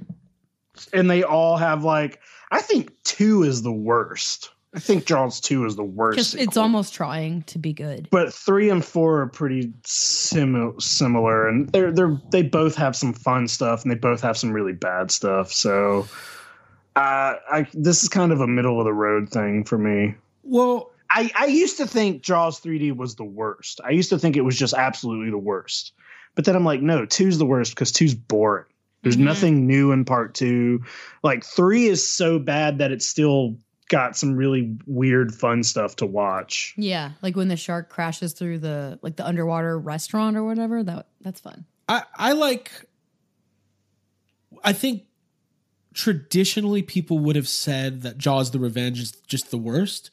[0.92, 4.50] And they all have like I think two is the worst.
[4.74, 6.16] I think Jaws two is the worst.
[6.16, 8.08] Because it's almost trying to be good.
[8.10, 13.12] but three and four are pretty simi- similar, and they're they're they both have some
[13.12, 15.52] fun stuff, and they both have some really bad stuff.
[15.52, 16.08] So,
[16.96, 20.14] uh, I this is kind of a middle of the road thing for me.
[20.42, 23.80] Well, I I used to think Jaws 3D was the worst.
[23.84, 25.92] I used to think it was just absolutely the worst.
[26.34, 28.64] But then I'm like, no, two's the worst because two's boring.
[29.02, 29.24] There's Mhm.
[29.24, 30.82] nothing new in part two.
[31.22, 33.56] Like three is so bad that it's still
[33.90, 36.74] got some really weird, fun stuff to watch.
[36.76, 40.82] Yeah, like when the shark crashes through the like the underwater restaurant or whatever.
[40.82, 41.66] That that's fun.
[41.88, 42.70] I I like.
[44.62, 45.02] I think
[45.94, 50.10] traditionally people would have said that Jaws: The Revenge is just the worst,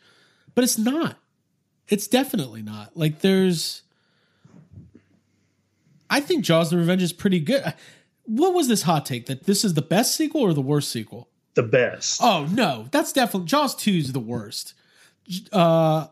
[0.56, 1.18] but it's not.
[1.90, 2.96] It's definitely not.
[2.96, 3.82] Like there's.
[6.10, 7.74] I think Jaws: The Revenge is pretty good.
[8.24, 11.28] What was this hot take that this is the best sequel or the worst sequel?
[11.56, 12.22] The best.
[12.24, 14.74] Oh no, that's definitely Jaws two is the worst.
[15.52, 16.08] Uh,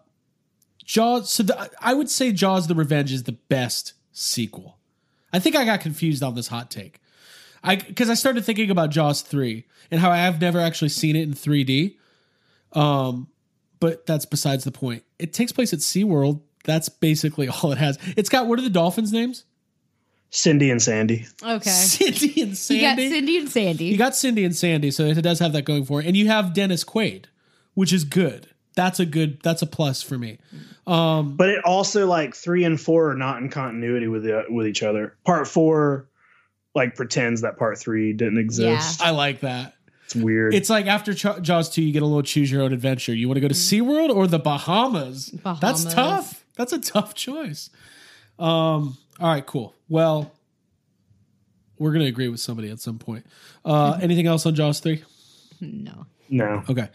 [0.83, 1.29] Jaws.
[1.29, 4.77] So the, I would say Jaws: The Revenge is the best sequel.
[5.31, 6.99] I think I got confused on this hot take.
[7.63, 11.15] I because I started thinking about Jaws three and how I have never actually seen
[11.15, 11.97] it in three D.
[12.73, 13.27] Um,
[13.79, 15.03] but that's besides the point.
[15.17, 16.41] It takes place at SeaWorld.
[16.65, 17.97] That's basically all it has.
[18.17, 19.45] It's got what are the dolphins' names?
[20.31, 21.25] Cindy and Sandy.
[21.41, 21.69] Okay.
[21.69, 22.75] Cindy and Sandy.
[22.75, 23.85] You got Cindy and Sandy.
[23.85, 26.05] You got Cindy and Sandy, so it does have that going for it.
[26.05, 27.25] And you have Dennis Quaid,
[27.73, 28.47] which is good.
[28.75, 29.41] That's a good.
[29.41, 30.37] That's a plus for me.
[30.85, 34.67] Um, But it also like three and four are not in continuity with the, with
[34.67, 35.17] each other.
[35.25, 36.07] Part four
[36.75, 39.01] like pretends that part three didn't exist.
[39.01, 39.73] I like that.
[40.05, 40.55] It's weird.
[40.55, 43.13] It's like after Ch- Jaws two, you get a little choose your own adventure.
[43.13, 45.29] You want to go to SeaWorld or the Bahamas?
[45.29, 45.59] Bahamas.
[45.61, 46.45] That's tough.
[46.55, 47.69] That's a tough choice.
[48.37, 48.97] Um.
[49.19, 49.45] All right.
[49.45, 49.75] Cool.
[49.87, 50.31] Well,
[51.77, 53.25] we're gonna agree with somebody at some point.
[53.63, 55.03] Uh, anything else on Jaws three?
[55.61, 56.05] no.
[56.29, 56.63] no.
[56.69, 56.89] Okay.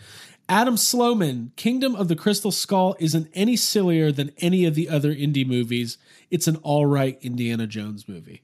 [0.49, 5.15] Adam Sloman, Kingdom of the Crystal Skull isn't any sillier than any of the other
[5.15, 5.97] indie movies.
[6.31, 8.43] It's an all right Indiana Jones movie.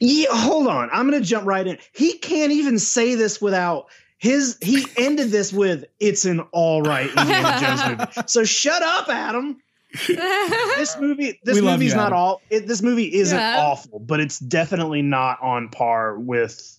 [0.00, 0.88] Yeah, hold on.
[0.92, 1.78] I'm gonna jump right in.
[1.94, 3.86] He can't even say this without
[4.18, 8.28] his he ended this with it's an all right Indiana Jones movie.
[8.28, 9.60] So shut up, Adam.
[10.08, 12.18] This movie this We movie's you, not Adam.
[12.18, 13.56] all it, this movie isn't Yeah.
[13.60, 16.78] awful, but it's definitely not on par with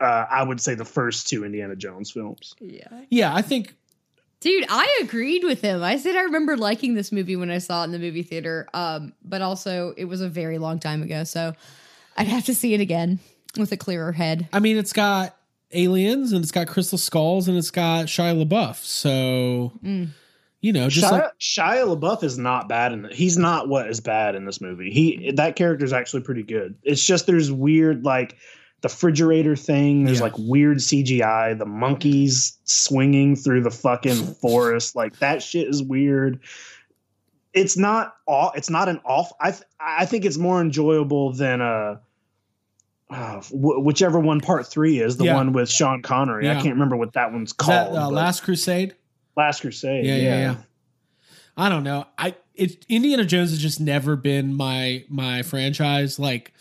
[0.00, 2.54] uh, I would say the first two Indiana Jones films.
[2.60, 2.88] Yeah.
[3.10, 3.74] Yeah, I think
[4.40, 5.82] Dude, I agreed with him.
[5.82, 8.68] I said I remember liking this movie when I saw it in the movie theater.
[8.72, 11.52] Um, but also it was a very long time ago, so
[12.16, 13.18] I'd have to see it again
[13.58, 14.48] with a clearer head.
[14.52, 15.36] I mean it's got
[15.72, 18.76] aliens and it's got crystal skulls and it's got Shia LaBeouf.
[18.76, 20.08] So Mm.
[20.60, 23.12] you know, just Shia, like Shia LaBeouf is not bad in it.
[23.14, 24.90] He's not what is bad in this movie.
[24.90, 26.74] He that character is actually pretty good.
[26.82, 28.36] It's just there's weird like
[28.82, 30.04] the refrigerator thing.
[30.04, 30.24] There's Yeah.
[30.24, 31.52] like weird CGI.
[31.58, 34.96] The monkeys swinging through the fucking forest.
[34.96, 36.40] Like that shit is weird.
[37.52, 38.52] It's not all.
[38.54, 39.32] It's not an off.
[39.40, 41.96] I th- I think it's more enjoyable than uh
[43.10, 45.34] uh, wh- whichever one part three is, the Yeah.
[45.34, 46.48] one with Sean Connery.
[46.48, 47.96] I can't remember what that one's Is that called.
[47.98, 48.94] uh, Last Crusade?
[49.36, 50.06] Last Crusade.
[50.06, 50.56] Yeah, yeah, yeah.
[51.56, 52.06] I don't know.
[52.16, 56.18] I it Indiana Jones has just never been my my franchise.
[56.20, 56.52] Like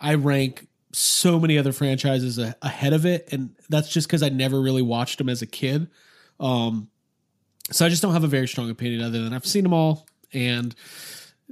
[0.00, 4.28] I rank so many other franchises a, ahead of it, and that's just because I
[4.28, 5.88] never really watched them as a kid.
[6.38, 6.88] Um,
[7.72, 10.06] so I just don't have a very strong opinion other than I've seen them all,
[10.32, 10.74] and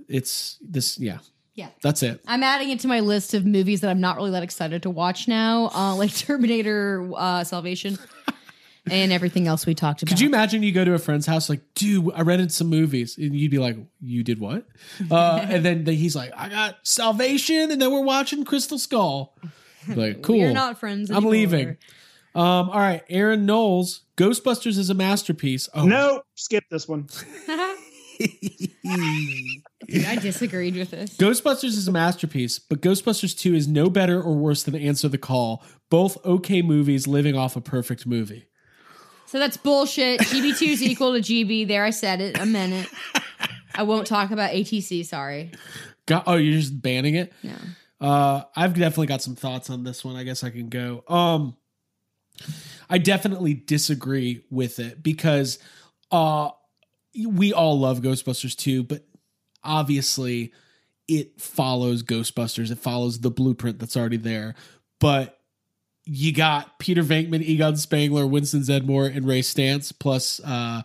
[0.09, 0.99] it's this.
[0.99, 1.19] Yeah,
[1.55, 1.69] Yeah.
[1.83, 2.21] that's it.
[2.27, 4.91] I'm adding it to my list of movies that I'm not really that excited to
[4.91, 7.99] watch now, uh, like Terminator uh, Salvation
[8.91, 10.09] and everything else we talked about.
[10.11, 13.19] Could you imagine you go to a friend's house like, dude, I rented some movies,
[13.19, 14.67] and you'd be like, you did what?
[15.11, 19.37] Uh, and then he's like, I got Salvation, and then we're watching Crystal Skull.
[19.89, 20.39] Like, cool.
[20.39, 21.11] We're not friends.
[21.11, 21.77] I'm leaving.
[22.35, 25.69] Um, all right, Aaron Knowles, Ghostbusters is a masterpiece.
[25.75, 27.09] Oh, No, skip this one.
[29.87, 31.17] Dude, I disagreed with this.
[31.17, 35.19] Ghostbusters is a masterpiece, but Ghostbusters 2 is no better or worse than Answer the
[35.19, 35.63] Call.
[35.89, 38.49] Both okay movies living off a perfect movie.
[39.27, 40.21] So that's bullshit.
[40.21, 41.69] GB2 is equal to GB.
[41.69, 42.39] There, I said it.
[42.39, 42.89] A minute.
[43.75, 45.05] I won't talk about ATC.
[45.05, 45.53] Sorry.
[46.07, 47.33] Got, oh, you're just banning it?
[47.43, 47.55] No.
[48.01, 50.17] Uh, I've definitely got some thoughts on this one.
[50.17, 51.05] I guess I can go.
[51.09, 51.57] Um,
[52.89, 55.59] I definitely disagree with it because
[56.11, 56.51] uh,
[57.27, 59.05] we all love Ghostbusters 2, but
[59.65, 60.53] obviously
[61.09, 62.71] it follows Ghostbusters.
[62.71, 64.55] It follows the blueprint that's already there.
[65.01, 65.39] But
[66.05, 70.83] you got Peter Venkman, Egon Spengler, Winston Zeddemore, and Ray Stantz, plus uh,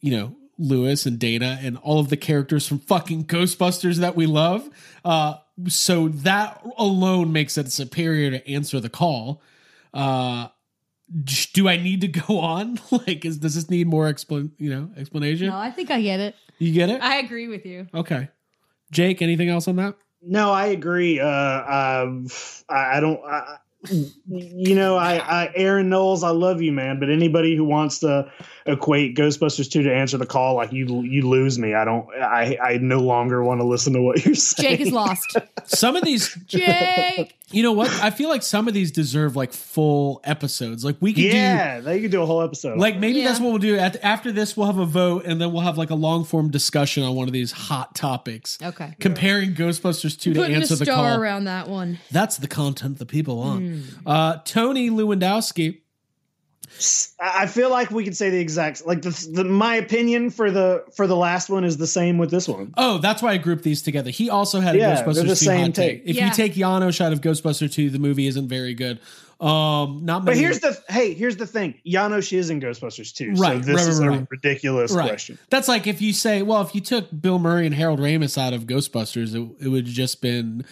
[0.00, 4.26] you know, Lewis and Dana and all of the characters from fucking Ghostbusters that we
[4.26, 4.68] love.
[5.04, 5.34] Uh,
[5.68, 9.42] so that alone makes it superior to answer the call.
[9.92, 10.48] Uh,
[11.52, 12.80] do I need to go on?
[12.90, 15.48] like, is does this need more explan you know explanation?
[15.48, 16.34] No, I think I get it.
[16.58, 17.02] You get it?
[17.02, 17.86] I agree with you.
[17.94, 18.28] okay.
[18.90, 19.96] Jake, anything else on that?
[20.22, 21.18] No, I agree.
[21.18, 22.28] Uh, um,
[22.68, 23.20] I, I don't.
[23.24, 23.56] I,
[23.90, 26.98] you know, I, I, Aaron Knowles, I love you, man.
[26.98, 28.30] But anybody who wants to
[28.64, 31.74] equate Ghostbusters two to answer the call, like you, you lose me.
[31.74, 32.08] I don't.
[32.14, 34.78] I, I no longer want to listen to what you're saying.
[34.78, 35.36] Jake is lost.
[35.64, 37.36] Some of these, Jake.
[37.54, 37.88] You know what?
[38.02, 40.84] I feel like some of these deserve like full episodes.
[40.84, 42.78] Like we could do Yeah, they could do a whole episode.
[42.78, 43.28] Like maybe Yeah.
[43.28, 43.76] that's what we'll do.
[43.76, 46.50] At, after this, we'll have a vote, and then we'll have like a long form
[46.50, 48.58] discussion on one of these hot topics.
[48.62, 48.94] Okay.
[49.00, 51.20] Comparing Ghostbusters two to Putting a answer the star call.
[51.20, 51.98] around that one.
[52.10, 53.60] That's the content the people want.
[53.64, 53.80] Hmm.
[54.06, 55.80] Uh, Tony Lewandowski.
[57.20, 60.50] I I feel like we could say the exact like the, the my opinion for
[60.50, 62.72] the for the last one is the same with this one.
[62.76, 64.10] Oh, that's why I grouped these together.
[64.10, 66.04] He also had a Yeah, Ghostbusters the 2 same hot take.
[66.04, 66.10] take.
[66.10, 66.26] If Yeah.
[66.28, 68.98] you take Janosz out of Ghostbuster 2, the movie isn't very good.
[69.40, 70.40] Um, not But many.
[70.40, 71.74] here's the hey, here's the thing.
[71.86, 73.32] Janosz is in Ghostbusters too.
[73.32, 74.26] Right, so this right, is right, a right.
[74.30, 75.08] ridiculous right.
[75.08, 75.38] question.
[75.50, 78.52] That's like if you say, well, if you took Bill Murray and Harold Ramis out
[78.52, 80.64] of Ghostbusters, it, it would have just been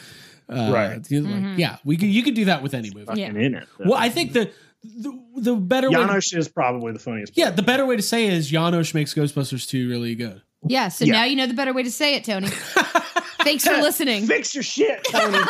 [0.48, 1.10] uh, Right.
[1.10, 3.20] you know, like, yeah, we could, you could do that with any movie.
[3.20, 3.28] Yeah.
[3.28, 3.68] In it.
[3.78, 4.50] Well, I think the
[4.84, 7.36] the, the better way, Janosz is probably the funniest.
[7.36, 7.56] yeah, part.
[7.56, 10.42] the better way to say it is Janosz makes Ghostbusters 2 really good.
[10.66, 10.88] Yeah.
[10.88, 11.12] So Yeah.
[11.12, 12.48] now you know the better way to say it, Tony.
[13.42, 14.26] Thanks for listening.
[14.26, 15.38] Fix your shit, Tony.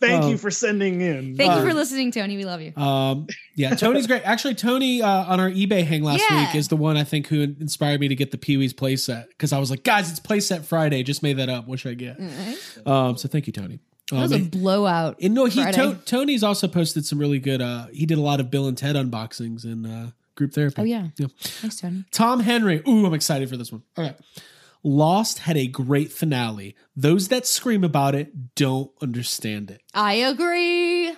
[0.00, 1.36] Thank Um, you for sending in.
[1.36, 2.36] Thank Uh, you for listening, Tony.
[2.36, 2.72] We love you.
[2.76, 4.22] Um, yeah, Tony's great.
[4.24, 6.44] Actually, Tony uh, on our eBay hang last Yeah.
[6.46, 9.28] week is the one I think who inspired me to get the Pee Wee's playset
[9.28, 11.04] because I was like, guys, it's playset Friday.
[11.04, 11.68] Just made that up.
[11.68, 12.18] What should I get?
[12.84, 13.78] Um, so thank you, Tony.
[14.10, 15.16] That was a Um, blowout.
[15.22, 17.62] and no, he to, Tony's also posted some really good.
[17.62, 20.82] Uh, he did a lot of Bill and Ted unboxings and uh, group therapy.
[20.82, 21.08] Oh, yeah.
[21.16, 21.28] yeah.
[21.40, 22.04] Thanks, Tony.
[22.10, 22.82] Tom Henry.
[22.86, 23.82] Ooh, I'm excited for this one.
[23.96, 24.16] All right.
[24.84, 26.74] Lost had a great finale.
[26.96, 29.80] Those that scream about it don't understand it.
[29.94, 31.08] I agree.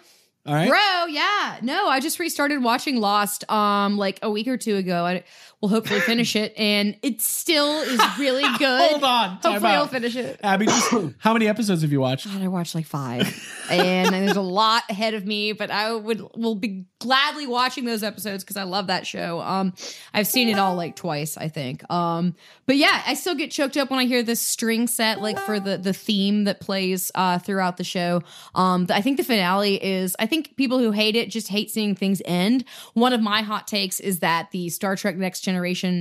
[0.47, 0.69] All right.
[0.69, 1.57] Bro, yeah.
[1.63, 5.07] No, I just restarted watching Lost um like a week or two ago.
[5.07, 5.25] I
[5.65, 8.91] will hopefully finish it and it still is really good.
[8.91, 9.41] Hold on.
[9.41, 10.39] Time Hopefully I'll finish it.
[10.43, 12.27] Abby, just, how many episodes have you watched?
[12.27, 13.27] God, I watched like five,
[13.71, 15.53] and there's a lot ahead of me.
[15.53, 19.41] But I would will be gladly watching those episodes because I love that show.
[19.41, 19.73] Um,
[20.13, 21.91] I've seen it all like twice, I think.
[21.91, 22.35] Um,
[22.67, 25.59] but yeah, I still get choked up when I hear this string set like for
[25.59, 28.21] the the theme that plays uh throughout the show.
[28.55, 30.15] Um, I think the finale is.
[30.19, 32.67] I think people who hate it just hate seeing things end.
[32.93, 35.54] One of my hot takes is that the Star Trek Next Generation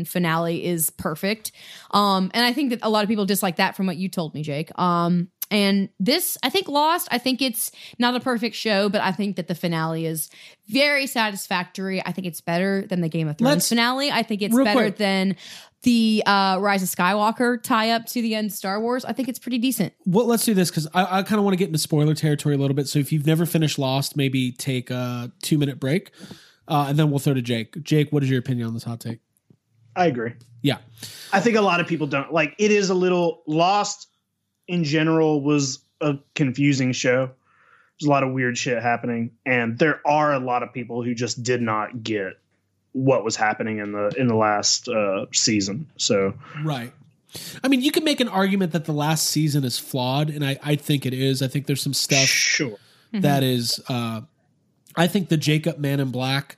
[0.06, 1.52] finale is perfect.
[1.92, 4.34] Um, and I think that a lot of people dislike that from what you told
[4.34, 4.72] me, Jake.
[4.80, 9.12] Um, and this, I think, Lost, I think it's not a perfect show, but I
[9.12, 10.30] think that the finale is
[10.68, 12.02] very satisfactory.
[12.04, 14.10] I think it's better than the Game of Thrones Let's- finale.
[14.12, 14.98] I think it's better quick.
[14.98, 15.36] than
[15.84, 19.04] the uh, Rise of Skywalker tie up to the end of Star Wars.
[19.04, 19.94] I think it's pretty decent.
[20.06, 22.56] well, let's do this because I, I kind of want to get into spoiler territory
[22.56, 22.88] a little bit.
[22.88, 26.12] So if you've never finished Lost, maybe take a two minute break,
[26.70, 27.84] uh, and then we'll throw to Jake.
[27.84, 29.20] Jake, what is your opinion on this hot take?
[29.96, 30.34] I agree.
[30.62, 30.78] Yeah,
[31.32, 34.08] I think a lot of people don't like it is a little lost
[34.68, 37.32] in general was a confusing show.
[38.00, 41.14] There's a lot of weird shit happening, and there are a lot of people who
[41.14, 42.34] just did not get
[42.94, 45.90] what was happening in the in the last uh, season.
[45.98, 46.94] So Right.
[47.64, 50.58] I mean, you can make an argument that the last season is flawed, and I,
[50.64, 51.42] I think it is.
[51.42, 52.78] I think there's some stuff sure,
[53.12, 53.80] that is.
[53.90, 54.22] Uh,
[54.96, 56.58] I think the Jacob Man in Black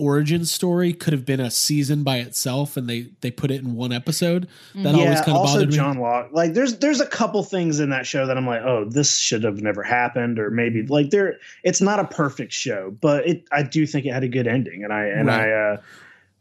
[0.00, 3.74] origin story could have been a season by itself, and they they put it in
[3.74, 4.48] one episode.
[4.74, 5.76] That always kind of Also, bothered me.
[5.76, 6.28] John Locke.
[6.32, 9.44] Like, there's there's a couple things in that show that I'm like, oh, this should
[9.44, 11.38] have never happened, or maybe like there.
[11.62, 13.44] It's not a perfect show, but it.
[13.52, 15.48] I do think it had a good ending, and I and Right.
[15.48, 15.72] I.
[15.74, 15.76] uh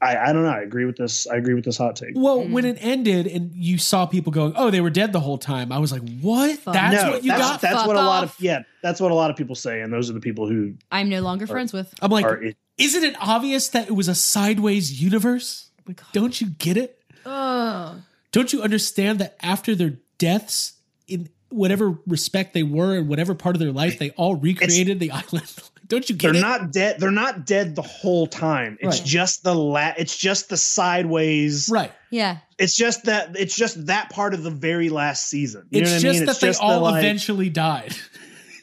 [0.02, 0.50] I, I don't know.
[0.50, 1.28] I agree with this.
[1.28, 2.12] I agree with this hot take.
[2.16, 2.52] Well, mm.
[2.52, 5.72] when it ended and you saw people going, "Oh, they were dead the whole time,"
[5.72, 6.58] I was like, "What?
[6.60, 6.74] Fuck.
[6.74, 8.64] That's no, what you that's, got?" That's Fuck what a lot of yeah.
[8.82, 11.22] That's what a lot of people say, and those are the people who I'm no
[11.22, 11.94] longer friends with.
[12.02, 12.42] I'm like, are.
[12.78, 15.70] "Isn't it obvious that it was a sideways universe?
[15.80, 17.02] Oh like, don't you get it?
[17.26, 17.98] Ugh.
[18.32, 20.74] Don't you understand that after their deaths,
[21.08, 25.12] in whatever respect they were, in whatever part of their life, they all recreated the
[25.12, 25.52] island?
[25.90, 26.42] Don't you get They're it?
[26.42, 27.00] not dead.
[27.00, 28.78] They're not dead the whole time.
[28.80, 29.08] It's Right.
[29.08, 31.70] just the la- It's just the sideways.
[31.70, 31.92] right.
[32.12, 32.38] Yeah.
[32.58, 33.36] It's just that.
[33.38, 35.66] It's just that part of the very last season.
[35.70, 36.26] You It's know what just I mean?
[36.26, 37.96] that It's they just the, all like- eventually died.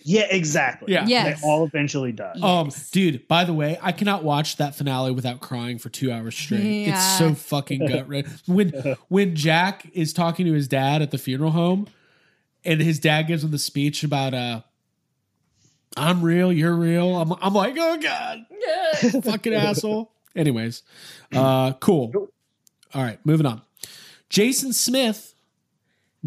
[0.08, 0.92] Yeah, exactly.
[0.92, 1.04] Yeah.
[1.08, 1.40] Yes.
[1.40, 2.34] They all eventually die.
[2.40, 6.36] Um, dude, by the way, I cannot watch that finale without crying for two hours
[6.36, 6.86] straight.
[6.86, 8.32] It's so fucking gut wrenching.
[8.46, 11.88] When when Jack is talking to his dad at the funeral home,
[12.64, 14.60] and his dad gives him the speech about uh
[15.96, 17.16] I'm real, you're real.
[17.16, 18.46] I'm I'm like, oh god.
[19.24, 20.12] fucking asshole.
[20.35, 20.82] Anyways,
[21.32, 22.30] uh cool.
[22.94, 23.62] All right, moving on.
[24.28, 25.35] Jason Smith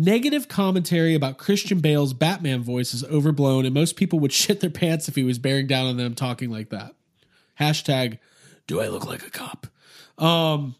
[0.01, 4.69] Negative commentary about Christian Bale's Batman voice is overblown, and most people would shit their
[4.69, 6.95] pants if he was bearing down on them talking like that.
[7.59, 8.19] Hashtag,
[8.65, 9.67] do I look like a cop?
[10.17, 10.75] Um,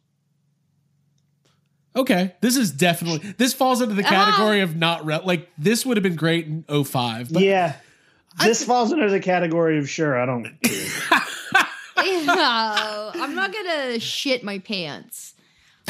[1.93, 5.97] okay, this is definitely this falls into the category of not re- like this would
[5.97, 7.33] have been great in 05.
[7.33, 7.75] But yeah.
[8.41, 10.17] This falls under the category of sure.
[10.19, 10.47] I don't.
[12.01, 15.33] Yeah, I'm not gonna shit my pants.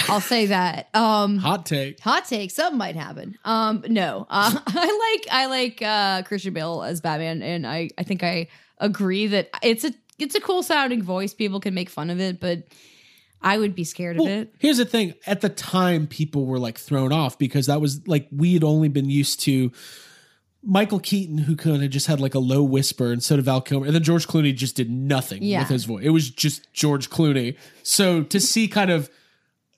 [0.07, 0.89] I'll say that.
[0.95, 1.99] Um, hot take.
[1.99, 2.51] hot take.
[2.51, 3.37] Something might happen.
[3.45, 8.03] Um, no, uh, I like I like uh, Christian Bale as Batman, and I I
[8.03, 8.47] think I
[8.79, 11.33] agree that it's a it's a cool sounding voice.
[11.33, 12.63] People can make fun of it, but
[13.41, 14.53] I would be scared of it.
[14.59, 15.13] here's the thing.
[15.25, 18.89] At the time, people were like thrown off because that was like we had only
[18.89, 19.71] been used to
[20.61, 23.61] Michael Keaton, who kind of just had like a low whisper, and so did Val
[23.61, 25.59] Kilmer, and then George Clooney just did nothing Yeah.
[25.59, 26.03] with his voice.
[26.03, 27.55] It was just George Clooney.
[27.83, 29.09] So to see kind of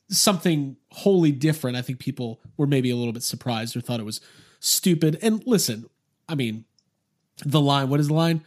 [0.09, 4.05] something wholly different, I think people were maybe a little bit surprised or thought it
[4.05, 4.21] was
[4.59, 5.17] stupid.
[5.21, 5.85] And listen,
[6.27, 6.65] I mean,
[7.45, 7.89] the line.
[7.89, 8.43] What is the line?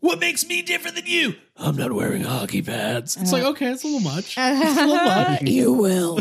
[0.00, 1.34] What makes me different than you?
[1.56, 3.16] I'm not wearing hockey pads.
[3.16, 4.34] It's like okay, it's a little much.
[4.38, 5.42] It's a little much.
[5.42, 6.20] you will.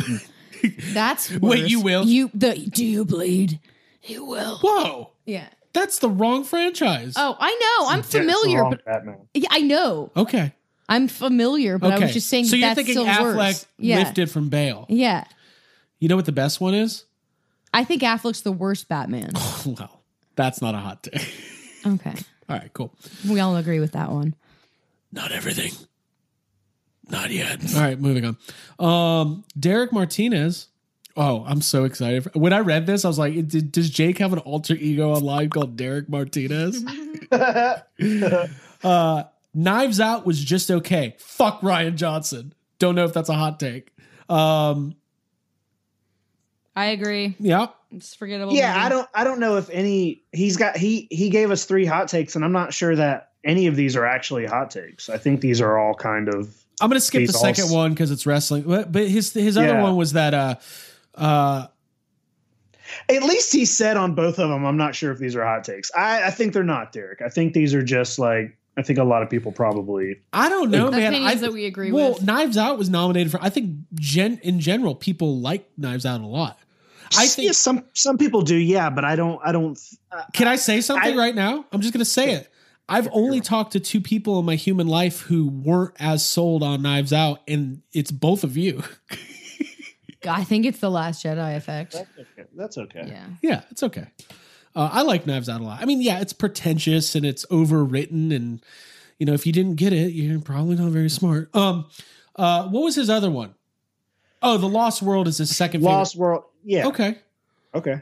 [0.94, 2.04] That's Wait, you will?
[2.06, 3.60] You the do you bleed?
[4.08, 4.58] You will.
[4.60, 5.48] Whoa, Yeah.
[5.74, 7.14] that's the wrong franchise.
[7.18, 7.90] Oh, I know.
[7.90, 9.28] I'm It's familiar, but Batman.
[9.34, 10.12] yeah, I know.
[10.16, 10.54] Okay,
[10.90, 12.04] I'm familiar, but okay.
[12.04, 12.46] I was just saying.
[12.46, 13.66] so you're that's thinking still Affleck worse.
[13.78, 13.98] Yeah.
[14.00, 14.86] lifted from Bale.
[14.90, 15.26] Yeah.
[16.00, 17.06] You know what the best one is?
[17.74, 19.32] I think Affleck's the worst Batman.
[19.66, 20.02] well,
[20.36, 21.34] that's not a hot take.
[21.86, 22.14] Okay.
[22.50, 22.94] All right, cool.
[23.30, 24.34] We all agree with that one.
[25.12, 25.72] Not everything.
[27.10, 27.60] Not yet.
[27.76, 28.24] All right, moving
[28.80, 28.86] on.
[28.86, 30.68] Um, Derek Martinez.
[31.20, 32.24] Oh, I'm so excited.
[32.26, 35.12] For, when I read this, I was like, "Did- does Jake have an alter ego
[35.14, 36.86] online called Derek Martinez?
[37.32, 41.16] uh, Knives Out was just okay.
[41.18, 42.54] Fuck Rian Johnson.
[42.80, 43.92] Don't know if that's a hot take.
[44.30, 44.96] Um,
[46.76, 47.36] I agree.
[47.40, 47.68] yeah.
[47.92, 48.54] It's forgettable.
[48.54, 48.86] Yeah, movie.
[48.86, 49.10] I don't.
[49.16, 50.22] I don't know if any.
[50.34, 50.76] He's got.
[50.78, 53.96] He he gave us three hot takes, and I'm not sure that any of these
[53.96, 55.10] are actually hot takes.
[55.10, 56.54] I think these are all kind of.
[56.82, 58.64] I'm gonna skip the second also- one because it's wrestling.
[58.64, 59.82] But, but his his other Yeah.
[59.82, 60.56] one was that uh
[61.18, 61.68] uh
[63.10, 64.66] At least he said on both of them.
[64.66, 65.92] I'm not sure if these are hot takes.
[65.96, 67.22] I, I think they're not, Derek.
[67.22, 68.58] I think these are just like.
[68.78, 70.18] I think a lot of people probably.
[70.34, 71.16] I don't know, The man.
[71.16, 72.24] I, that we agree well, with.
[72.24, 73.42] Knives Out was nominated for.
[73.42, 76.60] I think gen in general, people like Knives Out a lot.
[77.18, 77.48] I think.
[77.48, 79.40] yeah, some some people do, yeah, but I don't.
[79.44, 79.80] I don't.
[80.12, 81.66] Uh, Can I say something I- right now?
[81.72, 82.50] I'm just gonna say it.
[82.90, 86.82] I've only talked to two people in my human life who weren't as sold on
[86.84, 88.84] Knives Out, and it's both of you.
[90.26, 91.94] I think it's the Last Jedi effect.
[91.94, 92.44] that's okay.
[92.56, 93.04] That's okay.
[93.08, 93.26] Yeah.
[93.42, 94.08] yeah, it's okay.
[94.76, 95.82] Uh, I like Knives Out a lot.
[95.82, 98.64] I mean, yeah, it's pretentious and it's overwritten, and
[99.20, 101.54] you know, if you didn't get it, you're probably not very smart.
[101.56, 101.86] Um,
[102.36, 103.54] uh, what was his other one?
[104.44, 106.44] Oh, The Lost World is his second Lost World.
[106.64, 106.88] Yeah.
[106.88, 107.18] Okay,
[107.74, 108.02] Okay.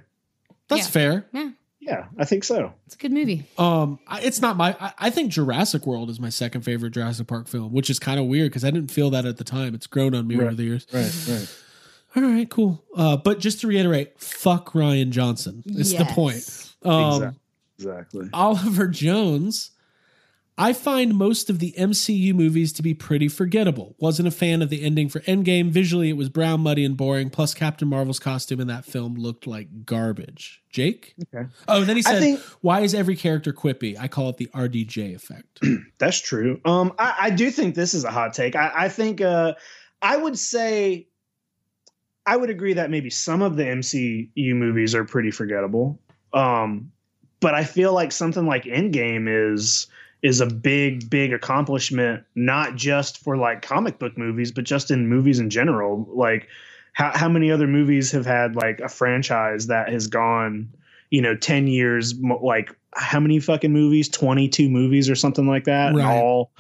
[0.68, 0.88] that's Yeah.
[0.92, 1.26] fair.
[1.34, 1.50] Yeah.
[1.80, 2.74] Yeah, I think so.
[2.88, 3.46] It's a good movie.
[3.60, 4.76] Um, I- it's not my.
[4.80, 8.20] I, I think Jurassic World is my second favorite Jurassic Park film, which is kind
[8.20, 9.76] of weird because I didn't feel that at the time.
[9.76, 10.48] It's grown on me Right.
[10.48, 10.88] over the years.
[10.92, 11.14] Right.
[11.30, 11.56] Right.
[12.16, 12.84] All right, cool.
[12.96, 15.64] Uh, but just to reiterate, fuck Rian Johnson.
[15.66, 16.74] It's the point.
[16.84, 17.40] Um, Exactly.
[17.78, 18.30] Exactly.
[18.34, 19.72] Oliver Jones.
[20.58, 23.94] I find most of the MCU movies to be pretty forgettable.
[24.00, 25.70] Wasn't a fan of the ending for Endgame.
[25.70, 27.30] Visually, it was brown, muddy, and boring.
[27.30, 30.62] Plus, Captain Marvel's costume in that film looked like garbage.
[30.70, 31.14] Jake?
[31.36, 31.50] Okay.
[31.68, 33.98] Oh, and then he said, think- Why is every character quippy?
[34.00, 35.60] I call it the RDJ effect.
[35.98, 36.62] That's true.
[36.64, 38.56] Um, I, I do think this is a hot take.
[38.56, 39.56] I, I think uh,
[40.02, 41.10] I would say
[42.26, 46.00] I would agree that maybe some of the MCU movies are pretty forgettable.
[46.34, 46.92] Um,
[47.40, 49.88] but I feel like something like Endgame is
[50.22, 55.08] is a big, big accomplishment, not just for like comic book movies, but just in
[55.08, 56.08] movies in general.
[56.12, 56.48] Like
[56.94, 60.70] how how many other movies have had like a franchise that has gone,
[61.12, 64.10] you know, ten years like how many fucking movies?
[64.10, 66.52] Twenty two movies or something like that, and all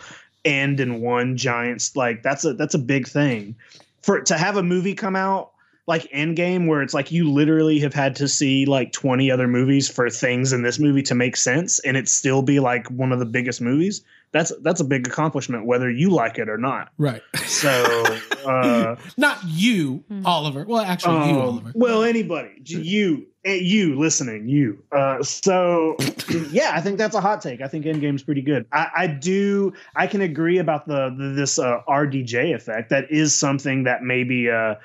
[0.44, 3.56] end in one giant like that's a that's a big thing
[4.04, 5.54] for to have a movie come out
[5.88, 9.88] like Endgame, where it's like you literally have had to see like 20 other movies
[9.88, 13.20] for things in this movie to make sense, and it still be like one of
[13.20, 14.04] the biggest movies.
[14.32, 16.90] That's that's a big accomplishment, whether you like it or not.
[16.98, 17.22] right.
[17.46, 18.04] So,
[18.46, 20.66] uh, Not you, Oliver.
[20.68, 21.72] Well, actually, you, um, Oliver.
[21.74, 24.84] well, anybody, you, you listening, you.
[24.92, 25.96] Uh, so,
[26.52, 27.62] yeah, I think that's a hot take.
[27.62, 28.66] I think Endgame's pretty good.
[28.74, 32.90] I, I do, I can agree about the, the this uh, RDJ effect.
[32.90, 34.76] That is something that maybe, uh,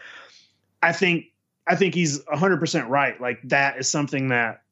[0.83, 1.27] I think,
[1.67, 3.21] I think he's hundred percent right.
[3.21, 4.63] Like that is something that,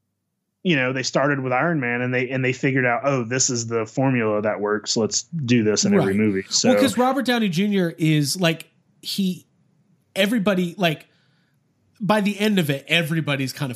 [0.62, 3.50] you know, they started with Iron Man and they and they figured out, oh, this
[3.50, 4.96] is the formula that works.
[4.96, 6.42] Let's do this in every movie.
[6.48, 7.90] So, well, because Robert Downey Jr.
[7.96, 8.68] is like
[9.00, 9.46] he,
[10.16, 11.06] everybody like
[12.00, 13.70] by the end of it, everybody's kind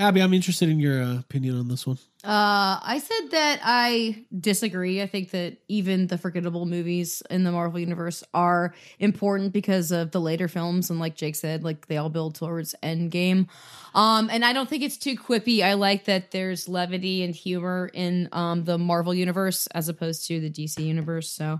[0.00, 1.98] Abby, I'm interested in your uh, opinion on this one.
[2.22, 5.02] Uh, I said that I disagree.
[5.02, 10.12] I think that even the forgettable movies in the Marvel universe are important because of
[10.12, 13.48] the later films, and like Jake said, like they all build towards Endgame.
[13.94, 15.62] Um, and I don't think it's too quippy.
[15.62, 20.40] I like that there's levity and humor in um the Marvel universe as opposed to
[20.40, 21.28] the DC universe.
[21.28, 21.58] So.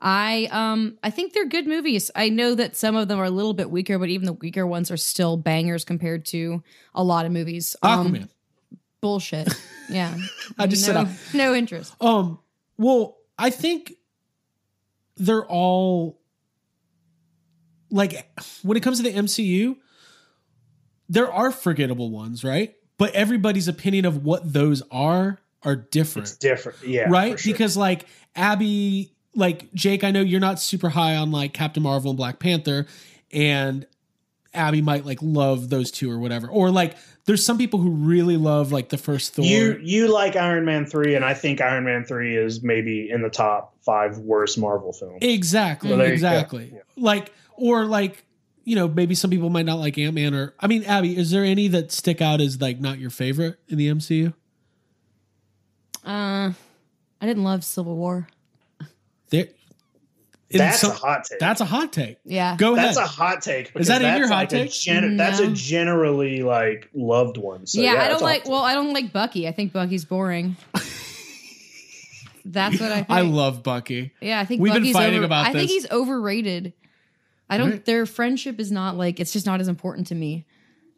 [0.00, 2.10] I um I think they're good movies.
[2.14, 4.66] I know that some of them are a little bit weaker, but even the weaker
[4.66, 6.62] ones are still bangers compared to
[6.94, 7.74] a lot of movies.
[7.82, 8.28] Um, Aquaman.
[9.00, 9.48] bullshit.
[9.90, 10.14] Yeah.
[10.58, 11.94] I just said no, no interest.
[11.98, 12.40] Um,
[12.76, 13.94] well, I think
[15.16, 16.20] they're all
[17.90, 18.28] like
[18.62, 19.76] when it comes to the MCU,
[21.08, 22.74] there are forgettable ones, right?
[22.98, 26.28] But everybody's opinion of what those are are different.
[26.28, 26.82] It's different.
[26.84, 27.08] Yeah.
[27.08, 27.40] right?
[27.40, 27.52] sure.
[27.52, 28.04] Because like
[28.36, 32.38] Abby, like Jake, I know you're not super high on like Captain Marvel and Black
[32.40, 32.86] Panther,
[33.32, 33.86] and
[34.52, 36.48] Abby might like love those two or whatever.
[36.48, 39.44] Or like there's some people who really love like the first Thor.
[39.44, 43.22] you you like Iron Man three, and I think Iron Man three is maybe in
[43.22, 45.18] the top five worst Marvel films.
[45.22, 46.72] exactly, Well, there exactly.
[46.74, 46.80] Yeah.
[46.96, 48.24] Like or like
[48.64, 51.30] you know maybe some people might not like Ant Man or I mean Abby, is
[51.30, 54.34] there any that stick out as like not your favorite in the MCU?
[56.04, 56.52] Uh,
[57.20, 58.28] I didn't love Civil War.
[59.30, 59.46] There,
[60.50, 61.38] That's some- a hot take.
[61.40, 62.16] That's a hot take.
[62.24, 62.56] Yeah.
[62.56, 63.06] Go That's ahead.
[63.06, 63.72] That's a hot take.
[63.72, 64.72] because that in that's your hot like a take?
[64.72, 67.66] gen- That's a generally like loved one.
[67.66, 68.48] So, yeah, I don't like.
[68.48, 69.46] Well, I don't like Bucky.
[69.46, 70.56] I think Bucky's boring.
[72.44, 73.10] That's what I think.
[73.10, 74.12] I love Bucky.
[74.20, 76.72] Yeah, I think We've been fighting over- about I think he's overrated.
[77.50, 77.70] I don't.
[77.70, 77.84] Right.
[77.84, 79.20] Their friendship is not like.
[79.20, 80.46] It's just not as important to me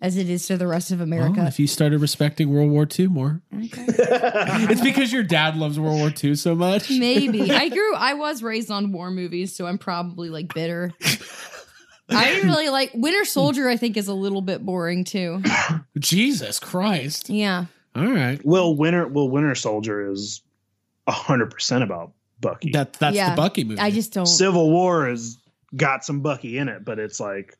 [0.00, 1.34] as it is to the rest of America.
[1.38, 6.00] Well, if you started respecting World War II more, it's because your dad loves World
[6.00, 6.90] War II so much.
[6.90, 7.94] Maybe I grew.
[7.94, 10.92] I was raised on war movies, so I'm probably like bitter.
[12.08, 13.68] I didn't really like Winter Soldier.
[13.68, 15.42] I think is a little bit boring too.
[15.98, 17.28] Jesus Christ!
[17.30, 20.42] Yeah, All right, Will Winter Will Winter Soldier is
[21.08, 22.70] hundred percent about Bucky.
[22.72, 23.30] that that's yeah.
[23.30, 23.80] the Bucky movie.
[23.80, 24.26] I just don't.
[24.26, 25.38] Civil War has
[25.76, 27.56] got some Bucky in it, but it's like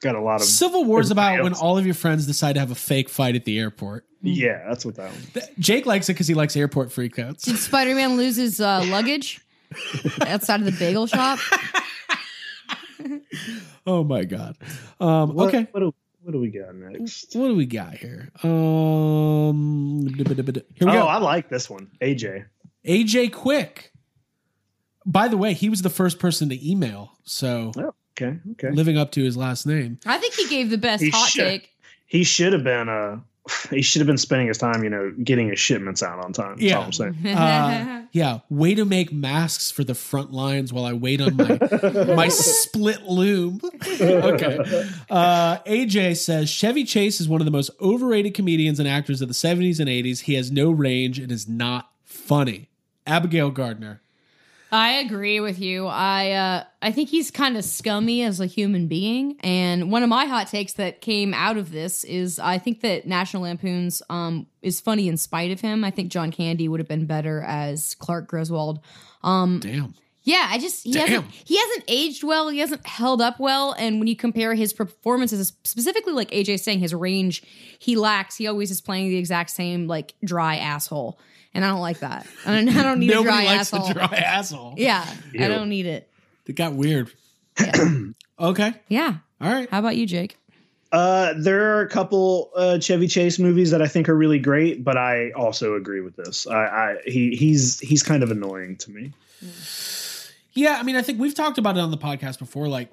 [0.00, 2.54] got a lot of Civil War is about everybody when all of your friends decide
[2.54, 4.06] to have a fake fight at the airport.
[4.22, 4.64] yeah.
[4.68, 5.22] That's what that one.
[5.58, 7.42] Jake likes it because he likes airport freakouts.
[7.42, 9.40] Did Spider Man lose his uh, luggage
[10.26, 11.38] outside of the bagel shop?
[13.86, 14.56] Oh my god.
[15.00, 17.34] Um, What, okay, What do, what do we got next?
[17.34, 18.30] what do we got here?
[18.42, 20.34] Um, here we
[20.82, 21.06] oh, go.
[21.06, 21.90] I like this one.
[22.02, 22.44] AJ.
[22.86, 23.92] AJ Quick.
[25.06, 28.38] By the way, he was the first person to email, so Oh, okay.
[28.52, 28.70] Okay.
[28.70, 29.98] living up to his last name.
[30.06, 31.44] I think he gave the best He hot should.
[31.44, 31.70] take.
[32.06, 33.20] He should have been uh
[33.70, 36.50] he should have been spending his time, you know, getting his shipments out on time.
[36.56, 36.78] That's Yeah.
[36.78, 37.16] all I'm saying.
[37.26, 41.58] Uh, yeah, way to make masks for the front lines while I wait on my
[42.16, 43.60] my split loom.
[44.00, 44.58] okay.
[45.08, 49.28] Uh, AJ says Chevy Chase is one of the most overrated comedians and actors of
[49.28, 50.22] the 70s and 80s.
[50.22, 52.68] He has no range and is not funny.
[53.06, 54.00] Abigail Gardner.
[54.72, 55.86] I agree with you.
[55.86, 60.08] I uh, I think he's kind of scummy as a human being, and one of
[60.08, 64.46] my hot takes that came out of this is I think that National Lampoon's um
[64.62, 65.82] is funny in spite of him.
[65.84, 68.80] I think John Candy would have been better as Clark Griswold.
[69.22, 69.94] Um, Damn.
[70.22, 71.08] yeah, I just he Damn.
[71.08, 72.48] hasn't he hasn't aged well.
[72.48, 73.72] He hasn't held up well.
[73.72, 77.42] And when you compare his performances, specifically like AJ saying his range,
[77.80, 78.36] he lacks.
[78.36, 81.18] He always is playing the exact same like dry asshole,
[81.54, 82.26] and I don't like that.
[82.46, 83.90] I don't, I don't need a Nobody dry likes asshole.
[83.90, 84.74] a dry asshole.
[84.76, 85.44] Yeah, Ew.
[85.44, 86.08] I don't need it.
[86.46, 87.10] It got weird.
[87.60, 87.96] Yeah.
[88.38, 88.72] Okay.
[88.88, 89.16] yeah.
[89.40, 89.68] All right.
[89.70, 90.38] How about you, Jake?
[90.92, 94.82] Uh, there are a couple uh, Chevy Chase movies that I think are really great,
[94.82, 96.46] but I also agree with this.
[96.46, 99.12] I, I he he's he's kind of annoying to me.
[100.52, 102.68] Yeah, I mean, I think we've talked about it on the podcast before.
[102.68, 102.88] Like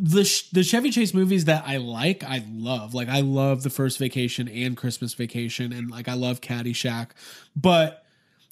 [0.00, 2.94] the the Chevy Chase movies that I like, I love.
[2.94, 7.08] Like I love the First Vacation and Christmas Vacation, and like I love Caddyshack.
[7.54, 8.04] But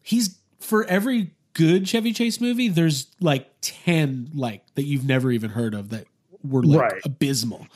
[0.03, 5.51] he's for every good Chevy Chase movie, there's like ten like that you've never even
[5.51, 6.07] heard of that
[6.45, 7.03] were like Right.
[7.05, 7.67] abysmal.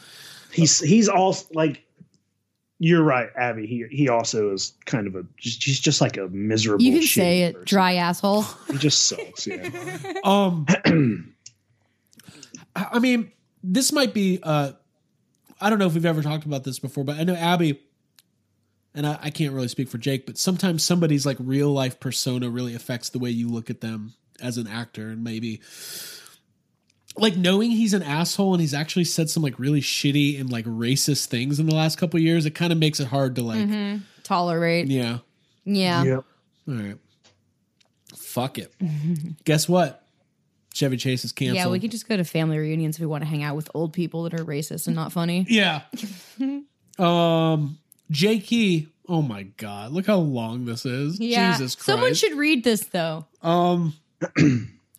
[0.53, 1.83] He's he's also like
[2.79, 3.66] you're right, Abby.
[3.66, 6.83] He he also is kind of a just, he's just like a miserable.
[6.85, 7.64] You can say it, person.
[7.66, 8.43] dry asshole.
[8.70, 9.47] He just sucks.
[9.47, 9.70] Yeah.
[10.25, 10.66] Um,
[12.77, 13.31] I I mean,
[13.62, 14.38] this might be.
[14.42, 14.72] uh
[15.60, 17.80] I don't know if we've ever talked about this before, but I know Abby,
[18.94, 22.50] and I, I can't really speak for Jake, but sometimes somebody's like real life persona
[22.50, 25.60] really affects the way you look at them as an actor, and maybe
[27.16, 30.64] like knowing he's an asshole and he's actually said some like really shitty and like
[30.64, 32.44] racist things in the last couple of years.
[32.46, 34.88] It kind of makes it hard to like, Tolerate.
[34.88, 35.18] yeah,
[35.64, 36.02] Yeah.
[36.02, 36.24] Yep.
[36.68, 36.98] all right,
[38.16, 38.74] fuck it.
[39.44, 40.01] Guess what?
[40.73, 41.57] Chevy Chase is canceled.
[41.57, 43.68] Yeah, we could just go to family reunions if we want to hang out with
[43.75, 45.47] old people that are racist and not funny.
[45.49, 45.83] Yeah.
[46.99, 47.79] um,
[48.11, 48.89] J Key.
[49.09, 49.93] Oh my god!
[49.93, 51.20] Look how long this is.
[51.20, 51.53] Yeah.
[51.53, 51.87] Jesus Christ.
[51.87, 53.27] Someone should read this though.
[53.43, 53.95] Um,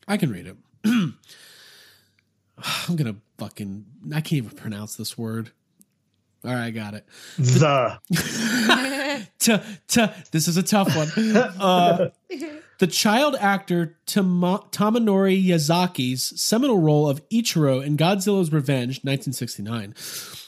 [0.08, 0.58] I can read it.
[0.86, 1.18] I'm
[2.96, 3.86] gonna fucking.
[4.12, 5.52] I can't even pronounce this word.
[6.46, 7.06] All right, I got it.
[7.38, 7.98] The
[9.40, 9.58] T-
[9.88, 11.08] t- this is a tough one.
[11.38, 12.10] Uh,
[12.80, 19.94] the child actor Tama- Tamanori Yazaki's seminal role of Ichiro in Godzilla's Revenge, 1969,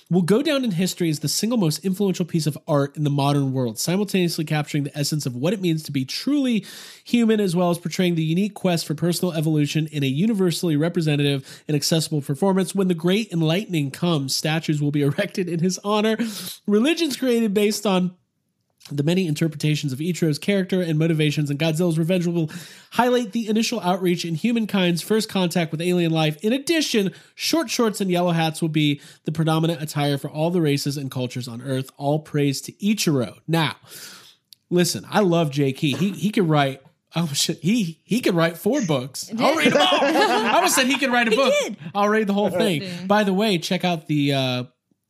[0.09, 3.09] will go down in history as the single most influential piece of art in the
[3.09, 6.65] modern world, simultaneously capturing the essence of what it means to be truly
[7.03, 11.63] human, as well as portraying the unique quest for personal evolution in a universally representative
[11.67, 12.75] and accessible performance.
[12.75, 16.17] When the great enlightening comes, statues will be erected in his honor.
[16.67, 18.15] Religions created based on
[18.91, 22.51] the many interpretations of Ichiro's character and motivations in Godzilla's Revenge will
[22.91, 26.37] highlight the initial outreach in humankind's first contact with alien life.
[26.43, 30.61] In addition, short shorts and yellow hats will be the predominant attire for all the
[30.61, 31.89] races and cultures on Earth.
[31.97, 33.39] All praise to Ichiro.
[33.47, 33.75] Now,
[34.69, 35.73] listen, I love J.
[35.73, 35.93] Key.
[35.93, 36.81] He he could write.
[37.15, 39.31] Oh shit, he he could write four books.
[39.39, 39.99] I'll read them all.
[40.01, 41.53] I almost said he could write a book.
[41.95, 43.07] I'll read the whole thing.
[43.07, 44.63] By the way, check out the uh,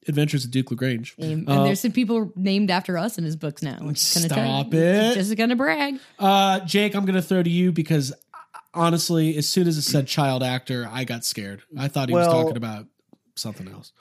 [0.08, 1.16] Adventures of Duke Lagrange.
[1.18, 3.78] And Uh, there's some people named after us in his books now.
[3.80, 4.80] I'm just gonna tell Stop you.
[4.80, 5.14] it.
[5.16, 5.96] Just gonna brag.
[6.20, 8.16] Uh, Jake, I'm gonna throw to you because uh,
[8.74, 11.64] honestly, as soon as it said child actor, I got scared.
[11.78, 12.86] I thought he was talking about
[13.36, 13.92] something else.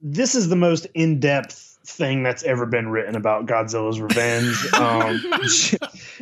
[0.00, 4.72] this is the most in depth thing that's ever been written about Godzilla's Revenge.
[4.74, 5.20] um,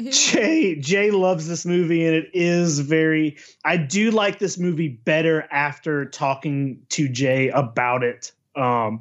[0.11, 3.37] Jay Jay loves this movie, and it is very.
[3.65, 8.33] I do like this movie better after talking to Jay about it.
[8.57, 9.01] Um,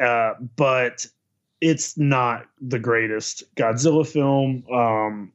[0.00, 1.06] uh, but
[1.60, 4.64] it's not the greatest Godzilla film.
[4.72, 5.32] Um,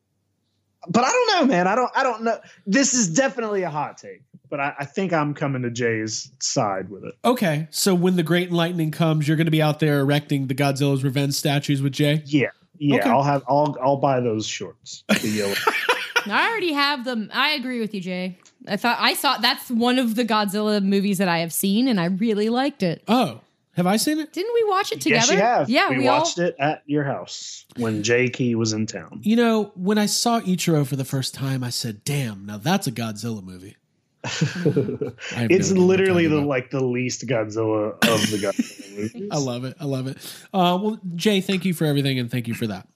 [0.88, 1.68] but I don't know, man.
[1.68, 1.92] I don't.
[1.96, 2.40] I don't know.
[2.66, 6.90] This is definitely a hot take, but I, I think I'm coming to Jay's side
[6.90, 7.16] with it.
[7.26, 11.04] Okay, so when the Great Enlightening comes, you're gonna be out there erecting the Godzilla's
[11.04, 12.24] Revenge statues with Jay.
[12.26, 13.00] Yeah, yeah.
[13.00, 13.10] Okay.
[13.10, 13.44] I'll have.
[13.48, 13.76] I'll.
[13.82, 15.04] I'll buy those shorts.
[15.08, 15.56] The yellow.
[16.28, 17.30] I already have them.
[17.34, 18.38] I agree with you, Jay.
[18.68, 22.00] I thought I saw that's one of the Godzilla movies that I have seen, and
[22.00, 23.04] I really liked it.
[23.08, 23.42] Oh,
[23.74, 24.34] have I seen it?
[24.34, 25.34] Didn't we watch it together?
[25.34, 25.70] yes, you have.
[25.70, 26.20] Yeah, we, we, all.
[26.20, 29.22] watched it at your house when Jay Key was in town.
[29.24, 32.88] You know, when I saw Ichiro for the first time, I said, "Damn, now that's
[32.88, 33.78] a Godzilla movie."
[34.26, 35.14] I have no
[35.50, 36.48] It's idea what I'm literally the about.
[36.48, 39.30] like the least Godzilla of the Godzilla movies.
[39.32, 39.78] I love it.
[39.80, 40.18] I love it.
[40.54, 42.88] Uh, well, Jay, thank you for everything, and thank you for that.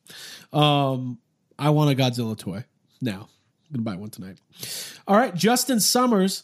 [0.52, 1.20] Um,
[1.58, 2.66] I want a Godzilla toy
[3.04, 3.30] now.
[3.74, 4.38] I'm gonna buy one tonight.
[5.08, 6.44] All right, Justin Summers.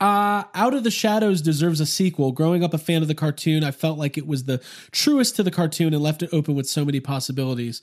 [0.00, 2.32] Uh, Out of the Shadows deserves a sequel.
[2.32, 5.42] Growing up a fan of the cartoon, I felt like it was the truest to
[5.42, 7.80] the cartoon and left it open with so many possibilities.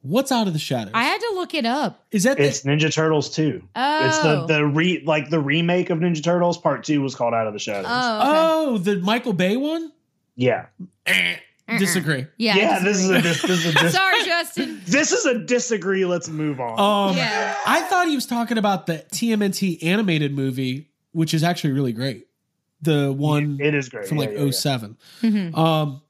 [0.00, 0.92] What's Out of the Shadows?
[0.94, 2.04] I had to look it up.
[2.10, 3.62] Is that It's the, Ninja Turtles 2.
[3.74, 6.56] Oh, It's the the re like the remake of Ninja Turtles.
[6.58, 7.86] Part two was called Out of the Shadows.
[7.88, 8.28] Oh, okay.
[8.30, 9.92] oh the Michael Bay one?
[10.36, 10.66] Yeah,
[11.68, 12.26] Disagree.
[12.38, 12.56] Yeah.
[12.56, 13.22] yeah, I this is a disagree.
[13.22, 14.80] dis- this is a dis- Sorry, Justin.
[14.86, 16.04] this is a disagree.
[16.04, 16.78] Let's move on.
[17.10, 17.56] Um, Yeah.
[17.66, 22.28] I thought he was talking about the TMNT animated movie, which is actually really great.
[22.82, 24.50] The one it is great from Yeah, like yeah, yeah.
[24.52, 25.56] 7 Mhm.
[25.56, 26.02] Um,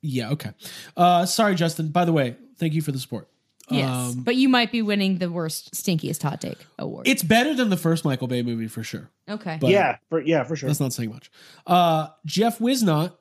[0.00, 0.50] yeah, okay.
[0.96, 1.88] Uh, sorry, Justin.
[1.88, 3.28] By the way, thank you for the support.
[3.68, 3.90] Yes.
[3.90, 7.08] Um, but you might be winning the worst, stinkiest hot take award.
[7.08, 9.10] it's better than the first Michael Bay movie for sure.
[9.28, 9.58] okay.
[9.60, 10.68] But yeah, for, yeah, for sure.
[10.68, 11.30] that's not saying much.
[11.66, 13.12] Uh, Jeff Wisnot.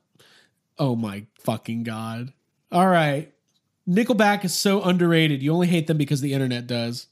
[0.77, 2.33] Oh my fucking god!
[2.71, 3.31] All right,
[3.87, 5.41] Nickelback is so underrated.
[5.41, 7.07] You only hate them because the internet does.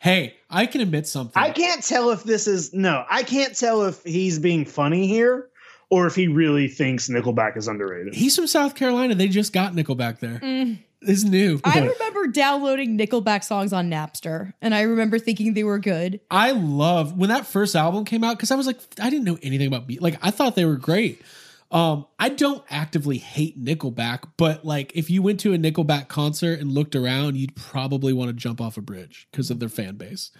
[0.00, 1.40] Hey, I can admit something.
[1.40, 3.04] I can't tell if this is no.
[3.08, 5.48] I can't tell if he's being funny here
[5.90, 8.14] or if he really thinks Nickelback is underrated.
[8.14, 9.14] He's from South Carolina.
[9.14, 10.78] They just got Nickelback there.
[11.02, 11.58] It's new.
[11.58, 11.60] Mm.
[11.64, 16.20] I remember downloading Nickelback songs on Napster, and I remember thinking they were good.
[16.30, 19.38] I love when that first album came out because I was like, I didn't know
[19.42, 20.02] anything about beat.
[20.02, 21.22] Like, I thought they were great.
[21.70, 26.58] Um, I don't actively hate Nickelback, but like, if you went to a Nickelback concert
[26.58, 29.94] and looked around, you'd probably want to jump off a bridge because of their fan
[29.94, 30.32] base.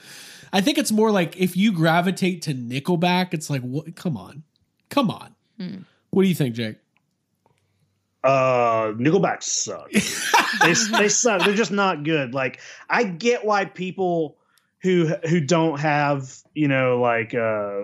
[0.53, 3.95] I think it's more like if you gravitate to Nickelback, it's like, what?
[3.95, 4.43] Come on,
[4.89, 5.37] come on.
[6.11, 6.77] What do you think, Jake?
[8.23, 9.91] Uh, Nickelback suck.
[10.63, 11.45] they they suck.
[11.45, 12.35] They're just not good.
[12.35, 14.37] Like I get why people
[14.83, 17.81] who who don't have you know like uh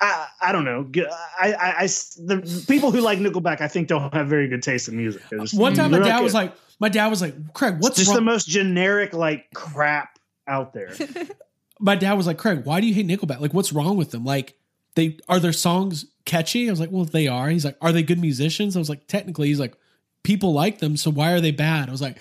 [0.00, 0.84] I I don't know.
[0.90, 4.48] G- I I, I s- the people who like Nickelback I think don't have very
[4.48, 5.22] good taste in music.
[5.30, 6.24] Just- One time, my dad good.
[6.24, 8.16] was like, my dad was like, Craig, what's just wrong?
[8.16, 10.92] the most generic like crap out there.
[11.80, 13.40] my dad was like, Craig, why do you hate Nickelback?
[13.40, 14.24] Like, what's wrong with them?
[14.24, 14.56] Like,
[14.94, 16.68] they are their songs catchy?
[16.68, 17.48] I was like, well, they are.
[17.48, 18.76] He's like, are they good musicians?
[18.76, 19.74] I was like, technically, he's like,
[20.22, 21.88] people like them, so why are they bad?
[21.88, 22.18] I was like,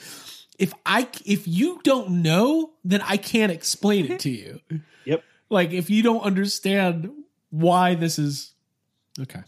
[0.57, 4.59] if I if you don't know, then I can't explain it to you.
[5.05, 5.23] Yep.
[5.49, 7.09] Like, if you don't understand
[7.50, 8.54] why this is
[9.20, 9.41] okay.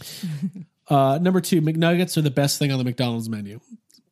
[0.88, 3.60] uh, number two, McNuggets are the best thing on the McDonald's menu.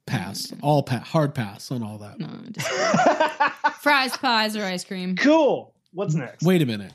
[0.06, 2.18] Pass, all pass, hard pass on all that.
[2.18, 2.68] No, just-
[3.82, 5.16] Fries, pies, or ice cream.
[5.16, 5.74] cool.
[5.92, 6.42] What's next?
[6.44, 6.92] Wait a minute.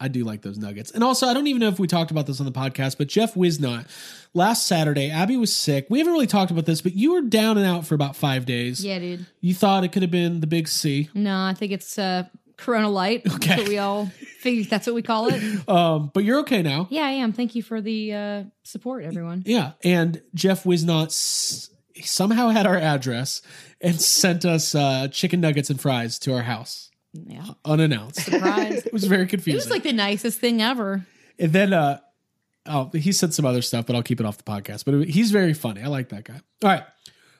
[0.00, 0.90] I do like those nuggets.
[0.92, 3.08] And also, I don't even know if we talked about this on the podcast, but
[3.08, 3.88] Jeff Wisnot,
[4.32, 5.86] last Saturday, Abby was sick.
[5.90, 8.46] We haven't really talked about this, but you were down and out for about five
[8.46, 8.84] days.
[8.84, 9.26] Yeah, dude.
[9.40, 11.08] You thought it could have been the big C.
[11.14, 12.24] No, I think it's uh,
[12.58, 13.22] Corona Light.
[13.34, 13.48] Okay.
[13.48, 14.06] That's what we all
[14.40, 14.64] figure.
[14.64, 15.68] That's what we call it.
[15.68, 16.86] Um, but you're okay now.
[16.90, 17.32] Yeah, I am.
[17.32, 19.42] Thank you for the uh, support, everyone.
[19.46, 19.72] Yeah.
[19.82, 21.70] And Jeff Wisnot s-
[22.04, 23.40] somehow had our address
[23.80, 27.44] and sent us uh, chicken nuggets and fries to our house Yeah.
[27.64, 28.20] unannounced.
[28.20, 28.82] Surprise.
[28.86, 29.54] It was very confusing.
[29.60, 31.06] It was like the nicest thing ever.
[31.38, 32.00] And then uh
[32.66, 34.84] oh, he said some other stuff, but I'll keep it off the podcast.
[34.84, 35.80] But it- he's very funny.
[35.82, 36.40] I like that guy.
[36.62, 36.84] All right.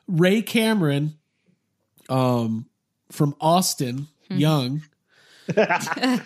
[0.06, 1.14] Ray Cameron
[2.08, 2.66] um
[3.12, 4.82] from Austin, young.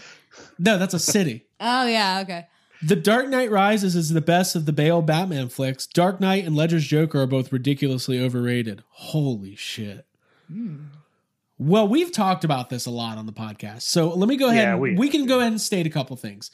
[0.59, 1.47] no, that's a city.
[1.61, 2.21] Oh yeah.
[2.23, 2.47] Okay.
[2.83, 5.87] The Dark Knight Rises is the best of the Bale Batman flicks.
[5.87, 8.83] Dark Knight and Ledger's Joker are both ridiculously overrated.
[8.89, 10.05] Holy shit.
[10.49, 10.87] Hmm.
[11.59, 13.83] Well, we've talked about this a lot on the podcast.
[13.83, 14.65] So let me go ahead.
[14.65, 16.51] Yeah, we we, can go ahead and state a couple things.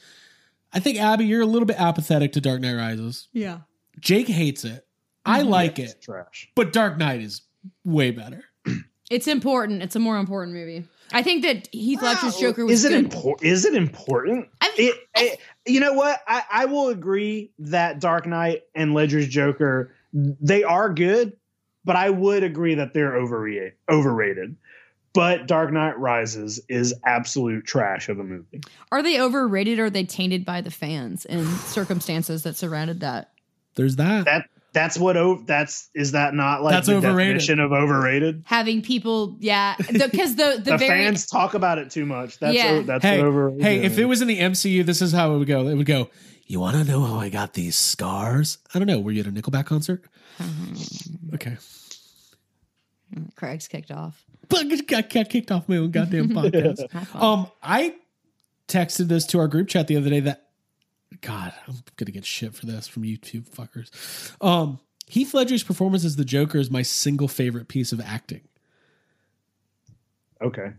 [0.71, 3.27] I think, Abby, you're a little bit apathetic to Dark Knight Rises.
[3.33, 3.61] Yeah.
[3.99, 4.85] Jake hates it.
[5.25, 5.49] I mm-hmm.
[5.49, 6.51] like It's it, trash.
[6.53, 7.41] but Dark Knight is
[7.83, 8.43] way better.
[9.09, 9.81] It's important.
[9.81, 10.85] It's a more important movie.
[11.13, 13.43] I think that Heath Ledger's Joker was is it important?
[13.49, 14.47] Is it important?
[14.61, 16.19] I- it, it- you know what?
[16.27, 21.33] I, I will agree that Dark Knight and Ledger's Joker they are good,
[21.85, 23.73] but I would agree that they're overrated.
[23.89, 24.55] Overrated.
[25.13, 28.61] But Dark Knight Rises is absolute trash of a movie.
[28.91, 33.31] Are they overrated or are they tainted by the fans and circumstances that surrounded that?
[33.75, 34.25] There's that.
[34.25, 37.33] That that's what o- that's is that not like That's the overrated.
[37.39, 38.43] definition of overrated?
[38.45, 42.37] Having people, yeah, because the the, The, very fans talk about it too much.
[42.39, 42.69] That's Yeah.
[42.71, 43.61] o- that's hey, overrated.
[43.63, 45.67] hey, if it was in the MCU, this is how it would go.
[45.67, 46.09] It would go,
[46.45, 48.57] You want to know how I got these scars?
[48.73, 48.99] I don't know.
[48.99, 50.03] Were you at a Nickelback concert?
[51.33, 51.57] Okay.
[53.35, 54.23] Craig's kicked off.
[54.49, 56.89] But got, got kicked off my own goddamn podcast.
[56.91, 57.95] Have um, I
[58.67, 60.48] texted this to our group chat the other day that,
[61.21, 63.89] God, I'm going to get shit for this from YouTube fuckers.
[64.45, 68.41] Um, Heath Ledger's performance as the Joker is my single favorite piece of acting.
[70.41, 70.71] okay.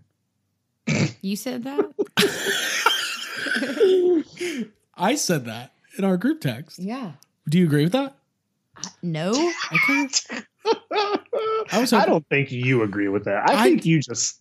[1.21, 1.85] you said that.
[4.97, 6.79] I said that in our group text.
[6.79, 7.13] yeah.
[7.49, 8.17] Do you agree with that?
[9.03, 9.31] No.
[9.73, 10.09] Okay.
[11.73, 13.49] I was I don't think you agree with that.
[13.49, 14.40] I, I- think you just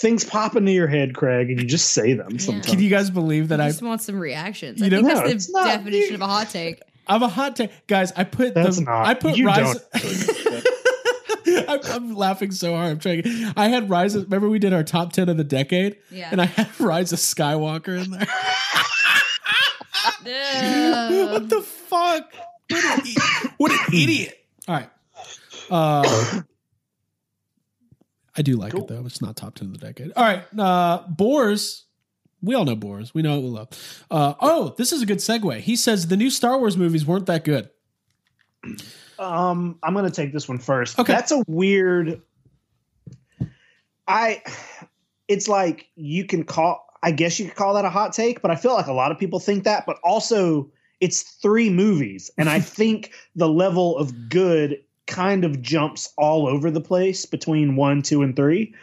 [0.00, 2.66] things pop into your head, Craig, and you just say them sometimes.
[2.66, 4.80] Can you guys believe that I I just want some reactions.
[4.80, 6.80] You I think don't- that's it's the not- definition you- of a hot take.
[7.06, 8.12] I'm a hot take, guys.
[8.16, 9.06] I put That's the not.
[9.06, 9.80] I put you Rise.
[9.92, 10.66] don't.
[11.68, 12.92] I'm, I'm laughing so hard.
[12.92, 13.22] I'm trying.
[13.56, 14.14] I had Rise.
[14.14, 16.28] of- Remember we did our top ten of the decade, Yeah.
[16.30, 18.26] and I had Rise of Skywalker in there.
[20.26, 21.32] Ugh.
[21.32, 22.32] what the fuck?
[22.70, 24.38] What an, i- what an idiot!
[24.68, 24.90] All right.
[25.70, 26.42] Uh,
[28.40, 29.04] I do like it though.
[29.04, 30.12] It's not top ten of the decade.
[30.16, 30.42] All right.
[30.58, 31.84] Uh, Boars.
[32.40, 33.12] We all know Boars.
[33.12, 33.42] We know it.
[33.42, 33.68] We love.
[34.10, 35.60] Uh, oh, this is a good segue.
[35.60, 37.68] He says the new Star Wars movies weren't that good.
[39.18, 40.98] Um, I'm gonna take this one first.
[40.98, 41.12] Okay.
[41.12, 42.22] That's a weird.
[44.08, 44.42] I.
[45.28, 46.86] It's like you can call.
[47.02, 49.12] I guess you could call that a hot take, but I feel like a lot
[49.12, 49.84] of people think that.
[49.84, 50.70] But also,
[51.00, 56.70] it's three movies, and I think the level of good kind of jumps all over
[56.70, 58.74] the place between one, two, and three.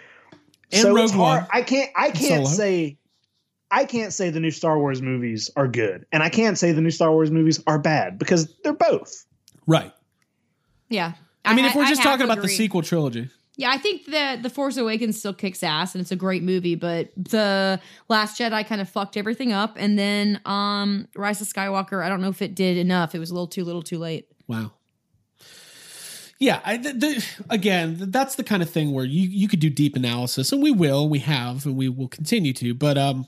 [0.71, 1.41] And so Rogue it's hard.
[1.43, 1.49] One.
[1.51, 1.89] I can't.
[1.95, 2.57] I can't Solo.
[2.57, 2.97] say.
[3.69, 6.81] I can't say the new Star Wars movies are good, and I can't say the
[6.81, 9.25] new Star Wars movies are bad because they're both.
[9.65, 9.91] Right.
[10.89, 11.13] Yeah.
[11.43, 14.05] I mean, if we're just have talking to about the sequel trilogy, Yeah, I think
[14.07, 18.39] that The Force Awakens still kicks ass and it's a great movie, but The Last
[18.39, 19.75] Jedi kind of fucked everything up.
[19.77, 23.15] And then um Rise of Skywalker, I don't know if it did enough.
[23.15, 24.27] It was a little too little too late.
[24.47, 24.73] Wow.
[26.39, 29.69] Yeah, I, the, the, again, that's the kind of thing where you you could do
[29.69, 32.73] deep analysis, and we will, we have, and we will continue to.
[32.75, 33.27] But um,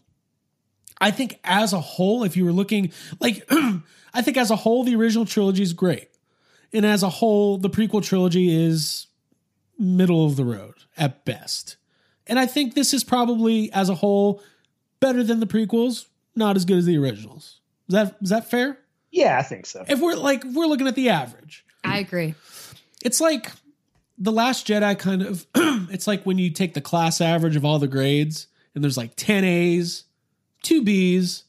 [1.01, 3.47] I think as a whole, if you were looking like,
[4.13, 6.09] I think as a whole, the original trilogy is great,
[6.71, 9.07] and as a whole, the prequel trilogy is
[9.79, 11.77] middle of the road at best.
[12.27, 14.43] And I think this is probably as a whole
[14.99, 16.05] better than the prequels,
[16.35, 17.59] not as good as the originals.
[17.87, 18.77] Is that is that fair?
[19.09, 19.83] Yeah, I think so.
[19.87, 22.35] If we're like if we're looking at the average I agree.
[23.03, 23.51] It's like
[24.19, 27.79] the last jedi kind of it's like when you take the class average of all
[27.79, 30.03] the grades and there's like 10 a's
[30.63, 31.45] 2 b's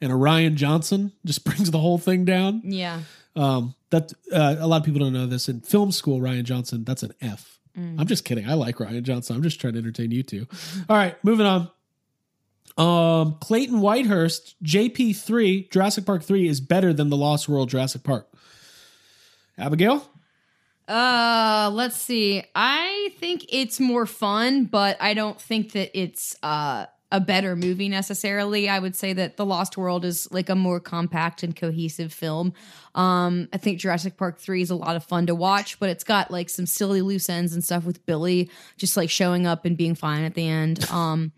[0.00, 2.62] and a rian johnson just brings the whole thing down.
[2.64, 3.00] Yeah.
[3.36, 5.48] um that uh, a lot of people don't know this.
[5.48, 7.58] In film school rian johnson that's an f.
[7.76, 8.48] Am just kidding.
[8.48, 9.34] I like rian johnson.
[9.34, 10.46] I'm just trying to entertain you two.
[10.88, 11.70] All right moving on.
[12.78, 18.28] Um clayton whitehurst jp3 jurassic park 3 is better than the lost world jurassic park.
[19.58, 20.08] Abigail
[20.86, 22.44] Uh, let's see.
[22.54, 27.88] I think it's more fun, but I don't think that it's uh a better movie
[27.88, 28.68] necessarily.
[28.68, 32.54] I would say that The Lost World is like a more compact and cohesive film.
[32.96, 36.02] Um, I think Jurassic Park 3 is a lot of fun to watch, but it's
[36.02, 39.76] got like some silly loose ends and stuff with Billy just like showing up and
[39.76, 40.90] being fine at the end.
[40.90, 41.30] Um,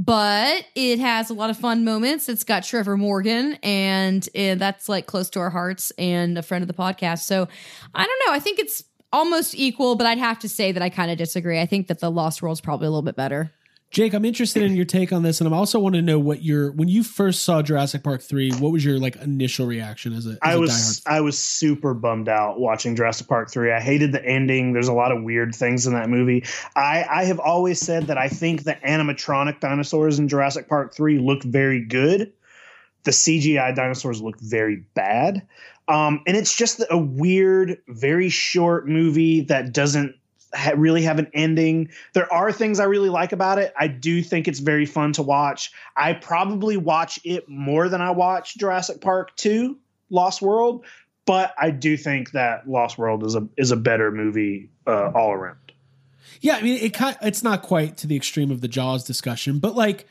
[0.00, 2.26] but it has a lot of fun moments.
[2.30, 6.62] It's got Trevor Morgan, and, uh, that's like close to our hearts and a friend
[6.62, 7.20] of the podcast.
[7.20, 7.46] So
[7.94, 8.32] I don't know.
[8.32, 8.82] I think it's
[9.12, 11.60] almost equal, but I'd have to say that I kind of disagree.
[11.60, 13.52] I think that the Lost World's probably a little bit better.
[13.90, 16.44] Jake, I'm interested in your take on this, and I'm also want to know what
[16.44, 20.26] your when you first saw Jurassic Park three, what was your like initial reaction as
[20.26, 21.02] a, as I a was diehard?
[21.06, 23.72] I was super bummed out watching Jurassic Park 3.
[23.72, 24.72] I hated the ending.
[24.72, 26.44] There's a lot of weird things in that movie.
[26.76, 31.18] I, I have always said that I think the animatronic dinosaurs in Jurassic Park 3
[31.18, 32.32] look very good.
[33.02, 35.46] The CGI dinosaurs look very bad.
[35.88, 40.14] Um, and it's just a weird, very short movie that doesn't
[40.54, 41.90] ha- really have an ending.
[42.12, 43.72] There are things I really like about it.
[43.78, 45.72] I do think it's very fun to watch.
[45.96, 49.76] I probably watch it more than I watch Jurassic Park 2,
[50.10, 50.84] Lost World,
[51.26, 55.32] but I do think that Lost World is a is a better movie uh, all
[55.32, 55.56] around.
[56.40, 59.58] Yeah, I mean, it kind it's not quite to the extreme of the Jaws discussion,
[59.58, 60.06] but like,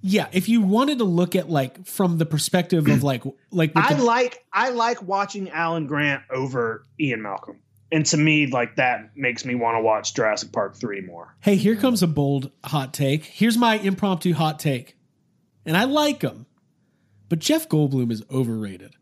[0.00, 3.94] yeah, if you wanted to look at like from the perspective of like like I
[3.94, 7.58] the- like I like watching Alan Grant over Ian Malcolm.
[7.92, 11.34] And to me, like that makes me want to watch Jurassic Park 3 more.
[11.40, 13.24] hey, here comes a bold hot take.
[13.24, 14.96] Here's my impromptu hot take,
[15.66, 16.46] and I like him,
[17.28, 18.96] but Jeff Goldblum is overrated.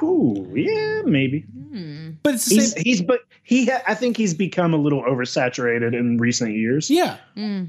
[0.00, 1.40] Whew, yeah, maybe.
[1.42, 2.10] Hmm.
[2.22, 2.82] But it's the He's same.
[2.84, 6.90] he's but he ha- I think he's become a little oversaturated in recent years.
[6.90, 7.64] Yeah, hmm.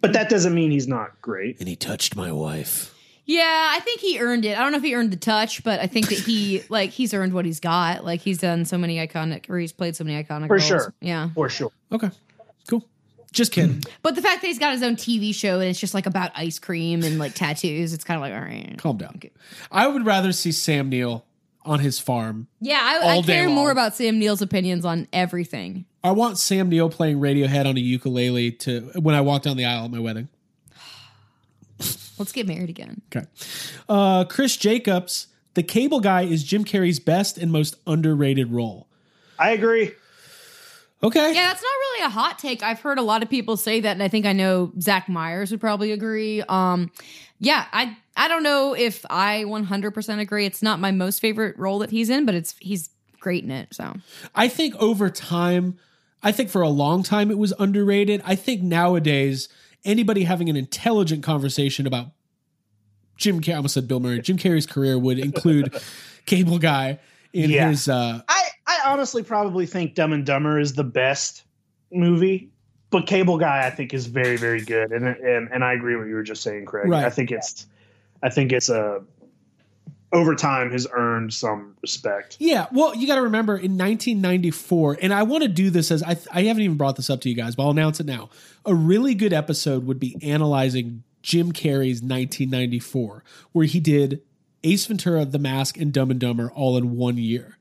[0.00, 1.58] But that doesn't mean he's not great.
[1.58, 2.94] and he touched my wife.
[3.28, 4.56] Yeah, I think he earned it.
[4.56, 7.12] I don't know if he earned the touch, but I think that he like he's
[7.12, 8.02] earned what he's got.
[8.02, 10.64] Like he's done so many iconic, or he's played so many iconic For roles.
[10.64, 10.94] sure.
[11.02, 11.70] Yeah, For sure.
[11.92, 12.10] Okay,
[12.68, 12.84] cool.
[13.30, 13.82] Just kidding.
[14.02, 16.32] but the fact that he's got his own TV show and it's just like about
[16.34, 18.78] ice cream and like tattoos, it's kind of like all right.
[18.78, 19.20] Calm down.
[19.70, 21.26] I would rather see Sam Neill
[21.66, 22.48] on his farm.
[22.62, 25.84] Yeah, I, All I day care more about Sam Neill's opinions on everything.
[26.02, 29.66] I want Sam Neill playing Radiohead on a ukulele to when I walk down the
[29.66, 30.28] aisle at my wedding.
[32.18, 33.02] Let's get married again.
[33.14, 33.26] Okay.
[33.88, 38.86] Uh, Chris Jacobs, the cable guy is Jim Carrey's best and most underrated role.
[39.38, 39.92] I agree.
[41.02, 41.32] Okay.
[41.32, 42.62] Yeah, that's not really a hot take.
[42.62, 45.52] I've heard a lot of people say that, and I think I know Zach Myers
[45.52, 46.42] would probably agree.
[46.48, 46.90] Um,
[47.38, 50.44] yeah, I I don't know if I 100% agree.
[50.44, 52.90] It's not my most favorite role that he's in, but it's he's
[53.20, 53.72] great in it.
[53.74, 53.94] So
[54.34, 55.78] I think over time,
[56.22, 58.20] I think for a long time it was underrated.
[58.24, 59.48] I think nowadays,
[59.84, 62.08] anybody having an intelligent conversation about
[63.16, 65.74] Jim Carrey, I almost said Bill Murray, Jim Carrey's career would include
[66.26, 66.98] Cable Guy.
[67.32, 67.68] in Yeah.
[67.70, 71.44] his uh I, I honestly probably think Dumb and Dumber is the best
[71.92, 72.50] movie,
[72.90, 76.04] but Cable Guy I think is very very good, and and and I agree with
[76.04, 76.88] what you were just saying, Craig.
[76.88, 77.04] Right.
[77.04, 77.66] I think it's
[78.22, 79.02] I think it's a
[80.12, 82.36] over time has earned some respect.
[82.40, 86.02] Yeah, well, you got to remember in 1994, and I want to do this as
[86.02, 88.30] I, I haven't even brought this up to you guys, but I'll announce it now.
[88.64, 94.22] A really good episode would be analyzing Jim Carrey's 1994, where he did
[94.64, 97.58] Ace Ventura, The Mask, and Dumb and Dumber all in one year.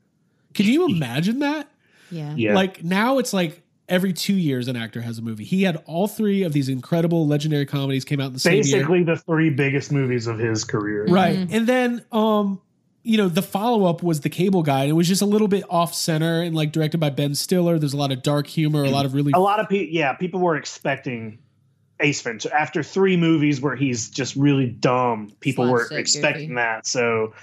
[0.54, 1.70] Can you imagine that?
[2.10, 2.34] Yeah.
[2.36, 5.44] Yeah, Like now it's like every two years an actor has a movie.
[5.44, 8.64] He had all three of these incredible legendary comedies came out in the same year.
[8.64, 11.06] basically the three biggest movies of his career.
[11.06, 11.48] Right.
[11.50, 12.62] And then um
[13.04, 15.48] you know, the follow up was the cable guy, and it was just a little
[15.48, 17.80] bit off center and like directed by Ben Stiller.
[17.80, 20.12] There's a lot of dark humor, a lot of really A lot of people, yeah,
[20.12, 21.40] people were expecting
[22.02, 25.32] Ace Ventura after three movies where he's just really dumb.
[25.40, 26.56] People were expecting goofy.
[26.56, 26.86] that.
[26.86, 27.34] So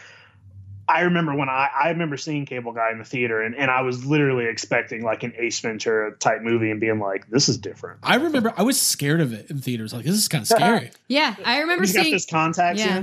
[0.89, 3.81] I remember when I I remember seeing Cable Guy in the theater, and, and I
[3.83, 8.01] was literally expecting like an Ace Ventura type movie, and being like, "This is different."
[8.03, 9.93] I remember I was scared of it in theaters.
[9.95, 10.91] Like, this is kind of scary.
[11.09, 11.35] Yeah.
[11.45, 12.15] I remember He's got seeing.
[12.15, 12.99] this contacts Yeah.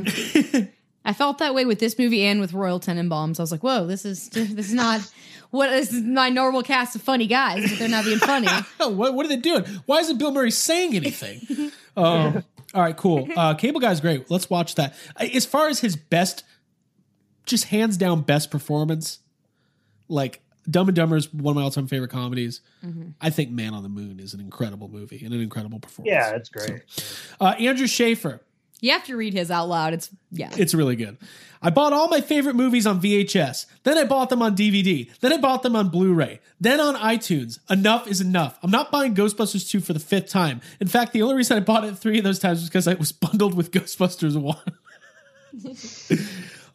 [0.53, 0.69] in.
[1.03, 3.39] I felt that way with this movie and with Royal Tenenbaums.
[3.39, 5.01] I was like, whoa, this is this is not
[5.49, 8.47] what this is my normal cast of funny guys, but they're not being funny.
[8.79, 9.63] Oh, what, what are they doing?
[9.87, 11.71] Why isn't Bill Murray saying anything?
[11.97, 12.43] um,
[12.75, 13.27] all right, cool.
[13.35, 14.29] Uh, Cable Guy's great.
[14.29, 14.93] Let's watch that.
[15.17, 16.43] As far as his best,
[17.45, 19.19] just hands down best performance,
[20.07, 22.61] like Dumb and Dumber is one of my all time favorite comedies.
[23.19, 26.11] I think Man on the Moon is an incredible movie and an incredible performance.
[26.11, 26.83] Yeah, it's great.
[27.39, 28.41] Uh, Andrew Schaefer.
[28.79, 29.93] You have to read his out loud.
[29.93, 30.49] It's yeah.
[30.57, 31.17] It's really good.
[31.61, 33.67] I bought all my favorite movies on VHS.
[33.83, 35.07] Then I bought them on DVD.
[35.19, 36.39] Then I bought them on Blu ray.
[36.59, 37.59] Then on iTunes.
[37.69, 38.57] Enough is enough.
[38.63, 40.61] I'm not buying Ghostbusters 2 for the fifth time.
[40.79, 42.97] In fact, the only reason I bought it three of those times was because it
[42.97, 44.57] was bundled with Ghostbusters 1.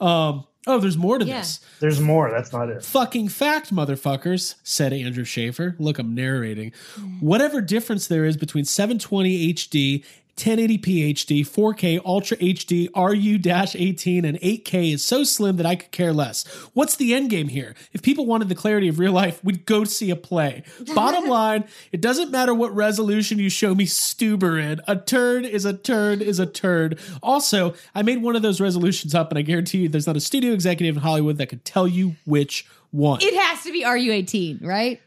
[0.09, 1.39] um, oh, there's more to Yeah.
[1.41, 1.61] this.
[1.81, 2.31] There's more.
[2.31, 2.85] That's not it.
[2.85, 5.77] Fucking fact, motherfuckers, said Andrew Schaefer.
[5.79, 6.73] Look, I'm narrating.
[7.21, 10.05] Whatever difference there is between 720 HD,
[10.37, 16.13] 1080p HD, 4K, Ultra HD, RU-18, and 8K is so slim that I could care
[16.13, 16.45] less.
[16.75, 17.75] What's the end game here?
[17.93, 20.63] If people wanted the clarity of real life, we'd go see a play.
[20.95, 24.81] Bottom line, it doesn't matter what resolution you show me Stuber in.
[24.87, 26.99] A turd is a turd is a turd.
[27.23, 30.21] Also, I made one of those resolutions up, and I guarantee you there's not a
[30.21, 33.21] studio executive in Hollywood that could tell you which one.
[33.23, 35.01] It has to be RU eighteen, right?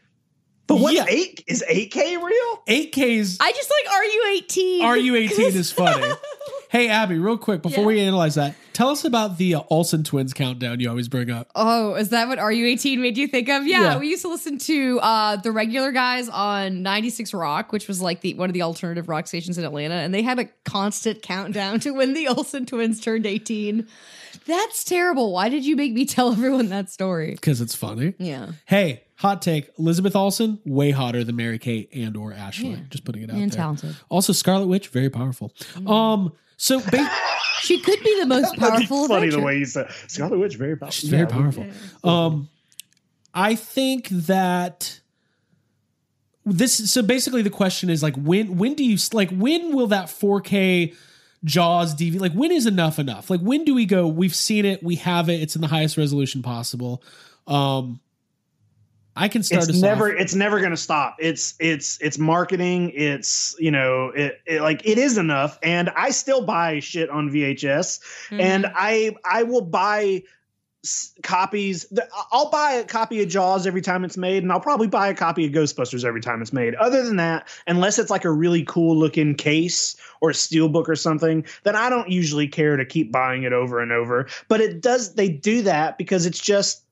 [0.70, 1.04] But what Yeah.
[1.08, 2.62] eight is eight K real?
[2.68, 4.82] 8K's I just like are you eighteen.
[4.84, 6.06] Are you eighteen is funny.
[6.70, 7.86] Hey, Abby, real quick, before Yeah.
[7.98, 11.50] we analyze that, tell us about the uh, Olsen twins countdown you always bring up.
[11.56, 13.66] Oh, is that what RU eighteen made you think of?
[13.66, 13.98] Yeah, Yeah.
[13.98, 18.00] we used to listen to uh, the regular guys on ninety six Rock, which was
[18.00, 21.22] like the one of the alternative rock stations in Atlanta, and they had a constant
[21.22, 23.88] countdown to when the Olsen twins turned eighteen.
[24.46, 25.32] That's terrible.
[25.32, 27.32] Why did you make me tell everyone that story?
[27.32, 28.14] Because it's funny.
[28.18, 28.52] Yeah.
[28.66, 29.70] Hey, hot take.
[29.78, 32.70] Elizabeth Olsen, way hotter than Mary Kate and or Ashley.
[32.70, 32.78] Yeah.
[32.90, 33.56] Just putting it out And there.
[33.58, 33.96] talented.
[34.08, 35.52] Also, Scarlet Witch, very powerful.
[35.86, 37.10] Um, so ba-
[37.62, 39.06] She could be the most powerful.
[39.06, 39.36] Funny Avenger.
[39.36, 40.56] the way you said Scarlet Witch.
[40.56, 40.92] Very powerful.
[40.92, 41.26] she's very Yeah.
[41.28, 41.66] powerful.
[42.02, 42.48] Um,
[43.34, 45.00] I think that
[46.46, 46.90] this.
[46.90, 50.94] So basically, the question is like, when when do you like when will that 4K
[51.44, 53.30] Jaws DVD like when is enough enough?
[53.30, 54.06] Like when do we go?
[54.06, 54.82] We've seen it.
[54.82, 55.40] We have it.
[55.40, 57.02] It's in the highest resolution possible.
[57.46, 58.00] Um,
[59.16, 60.20] I can start it's never off.
[60.20, 64.86] it's never going to stop it's it's it's marketing it's you know it, it like
[64.86, 70.22] it is enough and i still buy shit on vhs and i i will buy
[71.22, 71.86] copies.
[72.32, 75.14] I'll buy a copy of jaws every time it's made and i'll probably buy a
[75.14, 76.74] copy of ghostbusters every time it's made.
[76.76, 80.96] Other than that unless it's like a really cool looking case or a steelbook or
[80.96, 84.26] something then i don't usually care to keep buying it over and over.
[84.48, 86.82] But it does they do that because it's just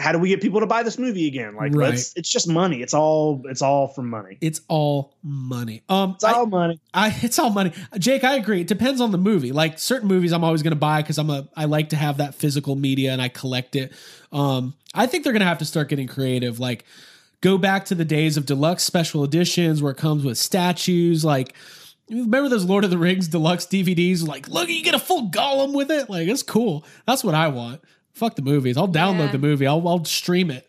[0.00, 1.54] how do we get people to buy this movie again?
[1.54, 1.90] Like, Right.
[1.90, 2.12] let's.
[2.16, 2.82] It's just money.
[2.82, 3.42] It's all.
[3.44, 4.38] It's all from money.
[4.40, 5.82] It's all money.
[5.88, 6.80] Um, It's all money.
[6.94, 7.72] I, it's all money.
[7.98, 8.62] Jake, I agree.
[8.62, 9.52] It depends on the movie.
[9.52, 11.48] Like certain movies, I'm always going to buy because I'm a.
[11.56, 13.92] I like to have that physical media and I collect it.
[14.32, 16.58] Um, I think they're going to have to start getting creative.
[16.58, 16.84] Like,
[17.40, 21.24] go back to the days of deluxe special editions where it comes with statues.
[21.24, 21.54] Like,
[22.10, 24.26] remember those Lord of the Rings deluxe DVDs?
[24.26, 26.10] Like, look, you get a full Gollum with it.
[26.10, 26.84] Like, it's cool.
[27.06, 27.80] That's what I want.
[28.14, 28.76] Fuck the movies.
[28.76, 29.32] I'll download Yeah.
[29.32, 29.66] the movie.
[29.66, 30.66] I'll, I'll stream it.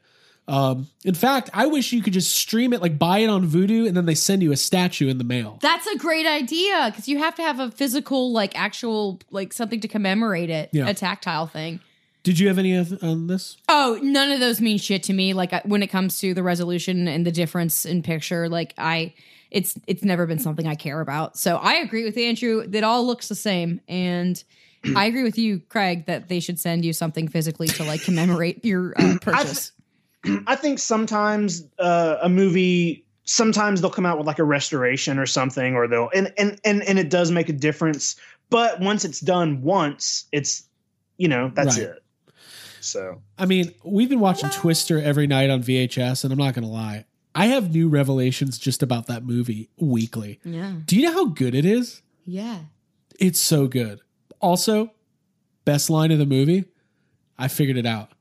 [0.48, 3.88] Um, in fact, I wish you could just stream it, like buy it on Vudu,
[3.88, 5.60] and then they send you a statue in the mail.
[5.62, 9.80] That's a great idea because you have to have a physical, like actual, like something
[9.82, 10.90] to commemorate it, Yeah.
[10.90, 11.80] a tactile thing.
[12.24, 13.58] Did you have any of- on this?
[13.70, 15.34] Oh, none of those mean shit to me.
[15.34, 19.14] Like I, when it comes to the resolution and the difference in picture, like I,
[19.52, 21.38] it's it's never been something I care about.
[21.38, 22.66] So I agree with Andrew.
[22.68, 24.44] That all looks the same, and
[24.96, 28.66] I agree with you, Craig, that they should send you something physically to like commemorate
[28.66, 29.72] your uh, purchase.
[30.48, 35.26] I think sometimes uh, a movie sometimes they'll come out with like a restoration or
[35.26, 38.16] something or they'll and and and, and it does make a difference
[38.50, 40.64] but once it's done once it's
[41.18, 41.90] you know that's Right.
[41.90, 42.04] it
[42.82, 46.66] so I mean, we've been watching Twister every night on VHS, and I'm not going
[46.66, 47.06] to lie.
[47.36, 50.40] I have new revelations just about that movie weekly.
[50.44, 50.74] yeah.
[50.86, 52.02] Do you know how good it is?
[52.26, 52.60] Yeah.
[53.20, 54.02] It's so good.
[54.42, 54.92] Also,
[55.66, 56.66] best line of the movie,
[57.38, 58.12] I figured it out.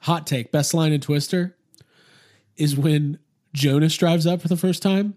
[0.00, 1.56] Hot take, best line in Twister
[2.56, 3.18] is when
[3.52, 5.16] Jonas drives up for the first time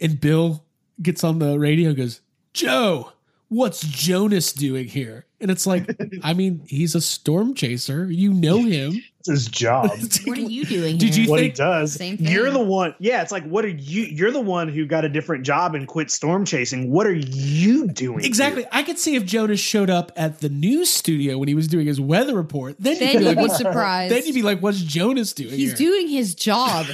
[0.00, 0.64] and Bill
[1.00, 2.20] gets on the radio goes,
[2.52, 3.12] Jo,
[3.48, 5.24] what's Jonas doing here?
[5.40, 5.88] And it's like,
[6.22, 8.10] I mean, he's a storm chaser.
[8.10, 9.02] You know him.
[9.20, 9.90] it's his job
[10.26, 11.24] What are you doing Did here?
[11.24, 12.28] you what he does Same thing.
[12.28, 15.08] you're the one yeah it's like what are you you're the one who got a
[15.08, 18.64] different job and quit storm chasing what are you doing Exactly.
[18.70, 21.86] I could see if Jonas showed up at the news studio when he was doing
[21.86, 22.76] his weather report.
[22.78, 24.14] Then, Then you'd be like, be surprised.
[24.14, 25.90] Then you'd be like, "What's Jonas doing?" He's here?
[25.90, 26.86] doing his job.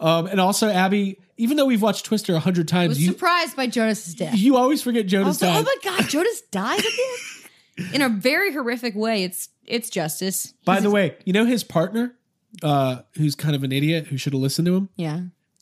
[0.00, 3.56] Um, and also, Abby, even though we've watched Twister a hundred times, was you surprised
[3.56, 4.36] by Jonas's death.
[4.36, 5.60] you always forget Jonas like, died.
[5.60, 7.90] oh my god, Jonas died again?
[7.94, 9.22] In a very horrific way.
[9.22, 10.52] It's it's justice.
[10.64, 12.14] By He's the way, you know his partner,
[12.62, 14.88] uh, who's kind of an idiot who should have listened to him.
[14.96, 15.20] Yeah.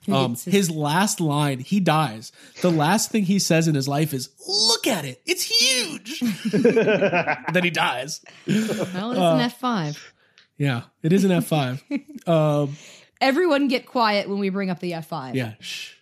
[0.09, 2.31] Um, gets his last line, he dies.
[2.63, 6.21] The last thing he says in his life is, "Look at it, it's huge."
[7.53, 8.21] then he dies.
[8.47, 10.15] well, it's uh, an F five.
[10.57, 11.83] Yeah, it is an F five.
[12.27, 12.77] um,
[13.21, 15.35] Everyone get quiet when we bring up the F five.
[15.35, 15.55] yeah.
[15.61, 15.93] Shh.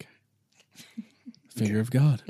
[0.00, 0.10] Okay.
[1.50, 2.22] Finger of God.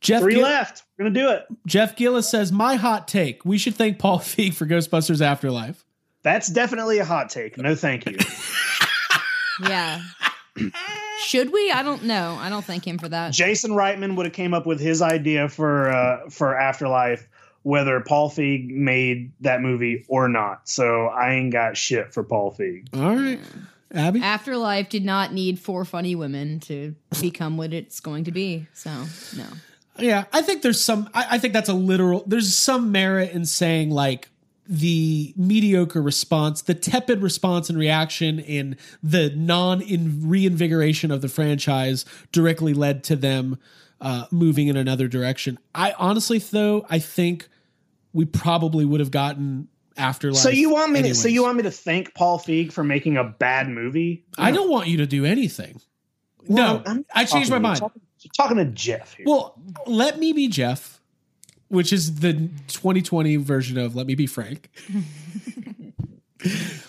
[0.00, 3.56] Jeff three Gill- left we're gonna do it Jeff Gillis says, "My hot take: We
[3.56, 5.84] should thank Paul Feig for Ghostbusters Afterlife."
[6.24, 8.16] that's definitely a hot take no thank you
[9.68, 10.00] Yeah.
[11.24, 11.70] Should we?
[11.70, 12.36] I don't know.
[12.40, 13.32] I don't thank him for that.
[13.32, 17.28] Jason Reitman would have came up with his idea for uh, for Afterlife,
[17.62, 20.68] whether Paul Feig made that movie or not.
[20.68, 22.88] So I ain't got shit for Paul Feig.
[22.94, 23.40] All right,
[23.92, 24.20] Abby.
[24.20, 28.66] Afterlife did not need four funny women to become what it's going to be.
[28.74, 28.90] So
[29.36, 29.46] no.
[29.98, 31.08] Yeah, I think there's some.
[31.14, 32.24] I, I think that's a literal.
[32.26, 34.28] There's some merit in saying like
[34.66, 41.28] the mediocre response, the tepid response and reaction, in the non in reinvigoration of the
[41.28, 43.58] franchise directly led to them
[44.00, 45.58] uh, moving in another direction.
[45.74, 47.48] I honestly, though, I think
[48.12, 50.40] we probably would have gotten afterlife.
[50.40, 51.14] So you want me to?
[51.14, 54.24] So you want me to thank Paul Feig for making a bad movie?
[54.38, 55.80] I don't want you to do anything.
[56.46, 57.78] Well, no, I'm I changed my talking- mind.
[57.80, 58.02] Talking,
[58.36, 59.26] talking to Jeff here.
[59.28, 61.00] Well, let me be Jeff,
[61.68, 62.32] which is the
[62.68, 64.70] 2020 version of Let Me Be Frank.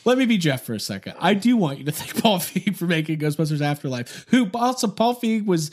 [0.06, 1.14] let me be Jeff for a second.
[1.20, 4.26] I do want you to thank Paul Feig for making Ghostbusters Afterlife.
[4.30, 5.72] Who also Paul Feig was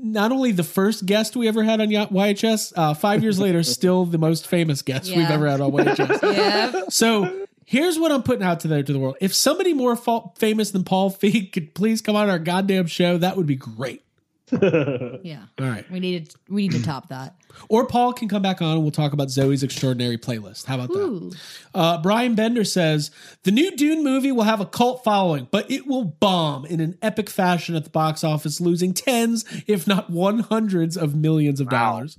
[0.00, 4.04] not only the first guest we ever had on YHS, uh, five years later, still
[4.04, 6.18] the most famous guest we've ever had on YHS.
[6.38, 6.82] Yeah.
[6.88, 10.30] So here's what I'm putting out to the to the world: if somebody more fa-
[10.36, 14.02] famous than Paul Feig could please come on our goddamn show, that would be great.
[14.50, 15.42] Yeah.
[15.60, 15.90] All right.
[15.90, 17.34] We needed we need to top that.
[17.70, 20.66] Or Paul can come back on and we'll talk about Zoey's extraordinary playlist.
[20.66, 21.36] How about that?
[21.74, 23.10] Uh, Brian Bender says
[23.42, 26.96] the new Dune movie will have a cult following, but it will bomb in an
[27.02, 31.66] epic fashion at the box office, losing tens, if not one hundreds of millions of
[31.72, 31.92] Wow.
[31.94, 32.18] dollars.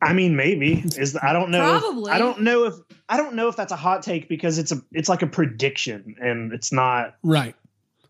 [0.00, 1.76] I mean, maybe is I don't know.
[1.76, 2.10] if- Probably.
[2.12, 2.74] I don't know if
[3.08, 6.16] I don't know if that's a hot take because it's a it's like a prediction
[6.20, 7.14] and it's not.
[7.22, 7.54] Right.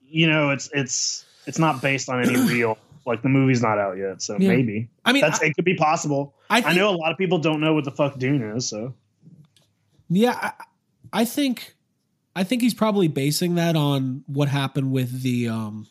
[0.06, 2.78] You know, it's it's it's not based on any real.
[3.06, 4.48] Like the movie's not out yet, so Yeah.
[4.50, 4.88] maybe.
[5.04, 5.54] I mean, That's I- it.
[5.56, 6.34] Could be possible.
[6.50, 8.94] I I, know a lot of people don't know what the fuck Dune is, so
[10.10, 10.52] Yeah, I,
[11.12, 11.74] I think,
[12.36, 15.86] I think he's probably basing that on what happened with the um,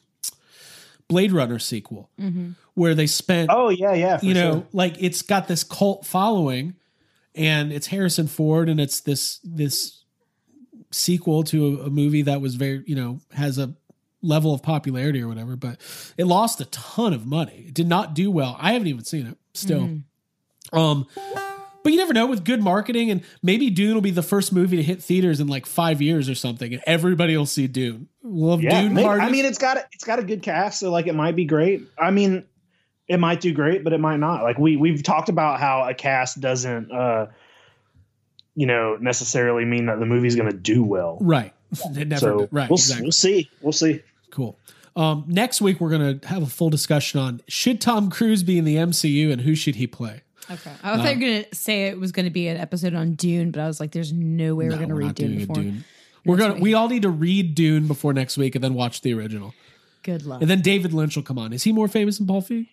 [1.07, 2.09] Blade Runner sequel,
[2.75, 4.67] where they spent oh yeah, yeah, for you know, sure.
[4.73, 6.75] like it's got this cult following,
[7.35, 10.03] and it's Harrison Ford, and it's this this
[10.91, 13.73] sequel to a, a movie that was very you know has a
[14.21, 15.79] level of popularity or whatever, but
[16.17, 17.65] it lost a ton of money.
[17.67, 18.57] It did not do well.
[18.59, 19.99] I haven't even seen it still.
[20.73, 21.07] Um,
[21.83, 24.75] but you never know with good marketing, and maybe Dune will be the first movie
[24.75, 28.09] to hit theaters in like five years or something, and everybody will see Dune.
[28.21, 28.81] We'll yeah.
[28.81, 31.15] Dune maybe- I mean, it's got a, it's got a good cast, so like it
[31.15, 31.83] might be great.
[31.97, 32.43] I mean,
[33.07, 34.43] it might do great, but it might not.
[34.43, 37.27] Like we we've talked about how a cast doesn't, uh
[38.53, 41.19] you know, necessarily mean that the movie's going to do well.
[41.21, 41.53] right.
[41.95, 42.69] It never So right.
[42.69, 43.05] we'll, exactly.
[43.05, 43.49] we'll see.
[43.61, 44.01] We'll see.
[44.31, 44.57] Cool.
[44.95, 48.65] Um, next week we're gonna have a full discussion on should Tom Cruise be in
[48.65, 50.21] the MCU and who should he play.
[50.49, 50.71] Okay.
[50.81, 53.61] I thought you were gonna say it was gonna be an episode on Dune, but
[53.61, 55.63] I was like, there's no way we're gonna we're read not Dune doing a before.
[55.63, 55.83] Dune.
[56.25, 56.59] We're gonna.
[56.59, 59.53] We all need to read Dune before next week and then watch the original.
[60.03, 60.41] Good luck.
[60.41, 61.53] And then David Lynch will come on.
[61.53, 62.67] Is he more famous than Paul Feig?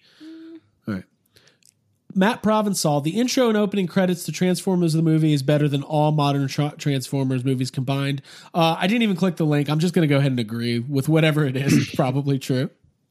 [2.14, 6.12] Matt Provençal, the intro and opening credits to Transformers the movie is better than all
[6.12, 8.22] modern tra- Transformers movies combined.
[8.52, 9.68] Uh, I didn't even click the link.
[9.68, 11.72] I'm just going to go ahead and agree with whatever it is.
[11.72, 12.70] It's probably true.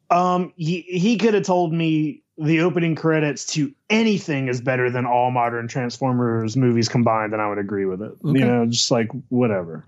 [0.10, 5.06] Um, he he could have told me the opening credits to anything is better than
[5.06, 8.12] all modern Transformers movies combined, and I would agree with it.
[8.24, 8.39] Okay.
[8.39, 9.86] You know, just like whatever.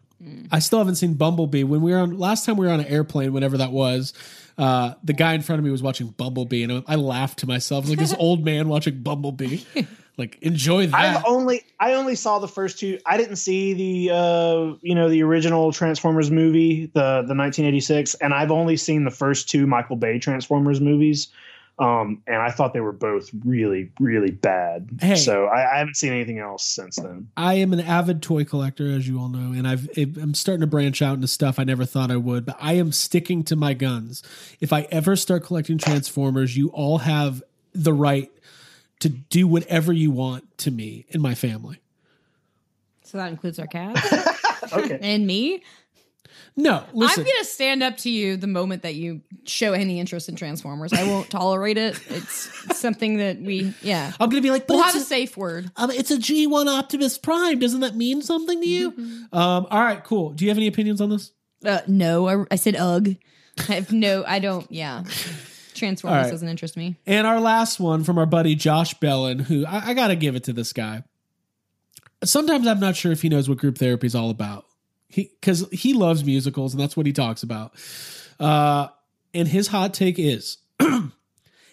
[0.52, 1.64] I still haven't seen Bumblebee.
[1.64, 4.14] When we were on last time we were on an airplane, whenever that was,
[4.58, 7.84] uh, the guy in front of me was watching Bumblebee, and I laughed to myself.
[7.86, 9.62] I was like this old man watching Bumblebee.
[10.18, 11.18] Like enjoy that.
[11.18, 13.00] I've only I only saw the first two.
[13.06, 18.34] I didn't see the uh you know the original Transformers movie, the the 1986, and
[18.34, 21.28] I've only seen the first two Michael Bay Transformers movies.
[21.78, 24.90] Um, and I thought they were both really, really bad.
[25.02, 25.16] Hey.
[25.16, 27.28] So I, I haven't seen anything else since then.
[27.36, 30.68] I am an avid toy collector, as you all know, and I've I'm starting to
[30.68, 32.46] branch out into stuff I never thought I would.
[32.46, 34.24] But I am sticking to my guns.
[34.62, 38.32] If I ever start collecting Transformers, you all have the right
[39.00, 41.82] to do whatever you want to me and my family.
[43.04, 44.02] So that includes our cats
[44.74, 44.98] Okay.
[45.02, 45.62] and me.
[46.58, 47.22] No, listen.
[47.22, 50.94] I'm gonna stand up to you the moment that you show any interest in Transformers.
[50.94, 52.00] I won't tolerate it.
[52.10, 54.14] It's something that we, yeah.
[54.20, 55.70] I'm gonna be like, but We'll it's have a a- safe word.
[55.76, 57.60] um, it's a G1 Optimus Prime.
[57.60, 58.92] Doesn't that mean something to you?
[58.94, 59.38] Mm-hmm.
[59.38, 60.32] Um, all right, cool.
[60.32, 61.32] Do you have any opinions on this?
[61.66, 63.16] Uh, no, I, I said ugh.
[63.70, 65.04] I have no, I don't, yeah.
[65.74, 66.32] Transformers All right.
[66.32, 66.96] doesn't interest me.
[67.06, 70.36] And our last one from our buddy Josh Bellin, who I, I got to give
[70.38, 71.04] it to this guy.
[72.24, 74.65] Sometimes I'm not sure if he knows what group therapy is all about.
[75.16, 77.74] He because he loves musicals and that's what he talks about.
[78.38, 78.90] Uh,
[79.34, 80.58] and his hot take is,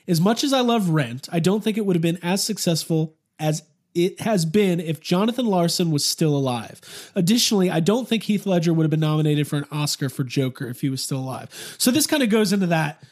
[0.09, 3.17] as much as I love Rent, I don't think it would have been as successful
[3.41, 3.65] as
[3.97, 7.11] it has been if Jonathan Larson was still alive.
[7.17, 10.69] Additionally, I don't think Heath Ledger would have been nominated for an Oscar for Joker
[10.69, 11.49] if he was still alive.
[11.79, 13.03] So this kind of goes into that.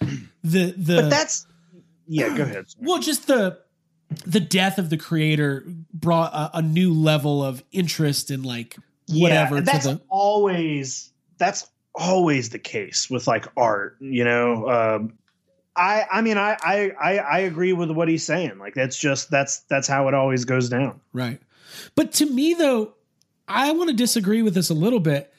[0.44, 1.44] The the But that's
[2.06, 2.36] yeah.
[2.36, 2.66] Go ahead.
[2.78, 3.58] well, just the
[4.24, 8.76] the death of the creator brought a, a new level of interest in like
[9.12, 13.96] whatever Yeah, to that's the always that's always the case with like art.
[14.00, 15.12] You know, um,
[15.76, 18.58] I I mean I, I I I agree with what he's saying.
[18.58, 21.00] Like that's just that's that's how it always goes down.
[21.12, 21.40] right.
[21.94, 22.94] But to me though,
[23.48, 25.32] I want to disagree with this a little bit.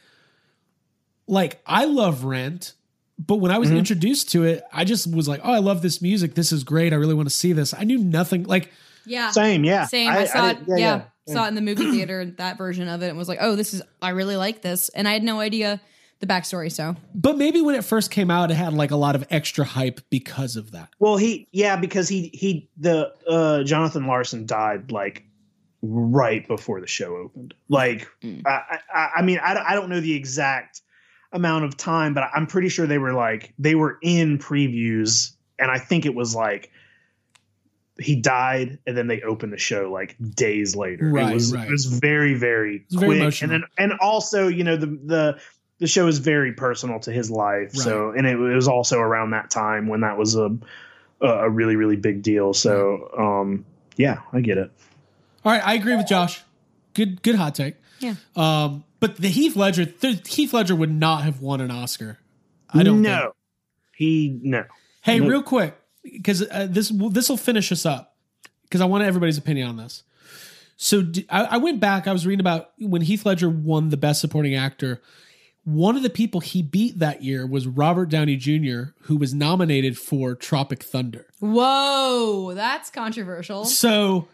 [1.27, 2.73] Like I love Rent,
[3.19, 3.77] but when I was Mhm.
[3.77, 6.35] introduced to it, I just was like, "Oh, I love this music.
[6.35, 6.91] This is great.
[6.93, 8.69] I really want to see this." I knew nothing like
[9.05, 9.31] Yeah.
[9.31, 9.85] Same, yeah.
[9.87, 10.09] Same.
[10.09, 10.59] I, saw it.
[10.65, 11.01] didn't- Yeah,
[11.33, 13.73] Saw it in the movie theater, that version of it, and was like, oh, this
[13.73, 14.89] is, I really like this.
[14.89, 15.81] And I had no idea
[16.21, 16.71] the backstory.
[16.71, 19.65] So, but maybe when it first came out, it had like a lot of extra
[19.65, 20.89] hype because of that.
[20.99, 25.25] Well, he yeah because he he the uh Jonathan Larson died like
[25.81, 27.53] right before the show opened.
[27.67, 28.43] Like Mm.
[28.45, 30.81] I, I I mean I I don't know the exact
[31.33, 35.71] amount of time, but I'm pretty sure they were like they were in previews, and
[35.71, 36.71] I think it was like
[38.01, 41.09] he died and then they opened the show like days later.
[41.09, 41.67] Right, it was right.
[41.67, 43.53] it was very very was quick, emotional.
[43.53, 45.39] and then and also you know the the
[45.79, 47.73] the show is very personal to his life.
[47.73, 50.55] So and it, was also around that time when that was a
[51.21, 52.53] a really really big deal.
[52.53, 53.65] So um
[53.97, 54.71] yeah, I get it.
[55.43, 56.43] All right, I agree with Josh.
[56.93, 57.75] Good, good hot take.
[57.99, 58.15] Yeah.
[58.35, 62.19] Um, but the Heath Ledger, the Heath Ledger would not have won an Oscar.
[62.73, 63.33] I don't know.
[63.95, 64.63] He no.
[65.01, 65.27] Hey, No.
[65.27, 68.15] real quick, because uh, this this will finish us up.
[68.63, 70.03] Because I want everybody's opinion on this.
[70.77, 72.07] So d I I I went back.
[72.07, 75.01] I was reading about when Heath Ledger won the Best Supporting Actor.
[75.63, 79.95] One of the people he beat that year was Robert Downey Jr., who was nominated
[79.95, 81.27] for Tropic Thunder.
[81.39, 83.65] whoa, that's controversial.
[83.65, 84.27] So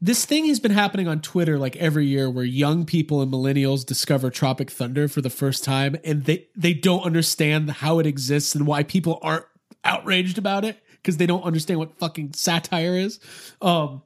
[0.00, 3.86] this thing has been happening on Twitter like every year where young people and millennials
[3.86, 8.54] discover Tropic Thunder for the first time and they they don't understand how it exists
[8.54, 9.46] and why people aren't
[9.84, 13.20] outraged about it because they don't understand what fucking satire is.
[13.60, 14.02] Um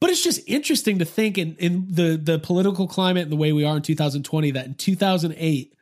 [0.00, 3.52] but it's just interesting to think in, in the the political climate and the way
[3.52, 5.74] we are in 2020 that in 2008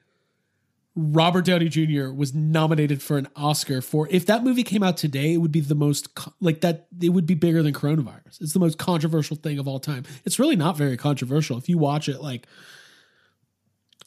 [0.99, 2.09] Robert Downey Jr.
[2.09, 5.61] was nominated for an Oscar for if that movie came out today, it would be
[5.61, 6.09] the most
[6.41, 6.87] like that.
[7.03, 8.41] It would be bigger than coronavirus.
[8.41, 10.05] It's the most controversial thing of all time.
[10.25, 12.23] It's really not very controversial if you watch it.
[12.23, 12.47] Like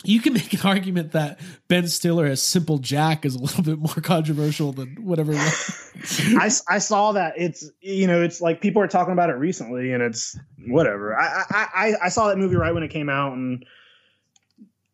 [0.04, 3.80] you can make an argument that Ben Stiller as Simple Jack is a little bit
[3.80, 5.34] more controversial than whatever.
[5.36, 9.92] I, I saw that it's you know it's like people are talking about it recently
[9.92, 11.18] and it's whatever.
[11.18, 13.66] I I I, I saw that movie right when it came out and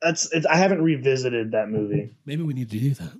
[0.01, 2.15] that's it's, I haven't revisited that movie.
[2.25, 3.13] Maybe we need to do that.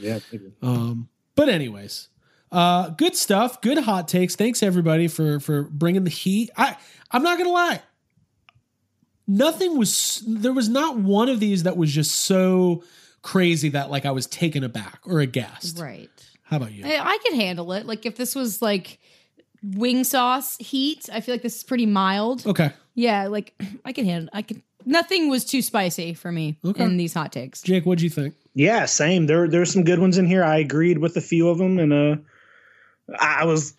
[0.00, 0.52] Yeah, maybe.
[0.62, 2.08] Um, but anyways,
[2.50, 3.60] uh, good stuff.
[3.60, 4.34] Good hot takes.
[4.34, 6.50] Thanks everybody for for bringing the heat.
[6.56, 6.76] I
[7.12, 7.82] I'm not gonna lie.
[9.32, 12.82] Nothing was there was not one of these that was just so
[13.22, 15.78] crazy that like I was taken aback or aghast.
[15.78, 16.10] right.
[16.42, 16.84] How about you?
[16.84, 17.86] I, I could handle it.
[17.86, 18.98] Like if this was like
[19.62, 21.08] wing sauce heat.
[21.12, 22.46] I feel like this is pretty mild.
[22.46, 22.72] Okay.
[22.94, 23.54] Yeah, like
[23.84, 24.30] I can handle.
[24.32, 24.62] I can.
[24.86, 26.82] Nothing was too spicy for me Okay.
[26.82, 27.60] in these hot takes.
[27.62, 28.34] Jake, what'd you think?
[28.54, 29.26] Yeah, same.
[29.26, 30.42] There there's some good ones in here.
[30.42, 32.16] I agreed with a few of them, and uh,
[33.18, 33.74] I was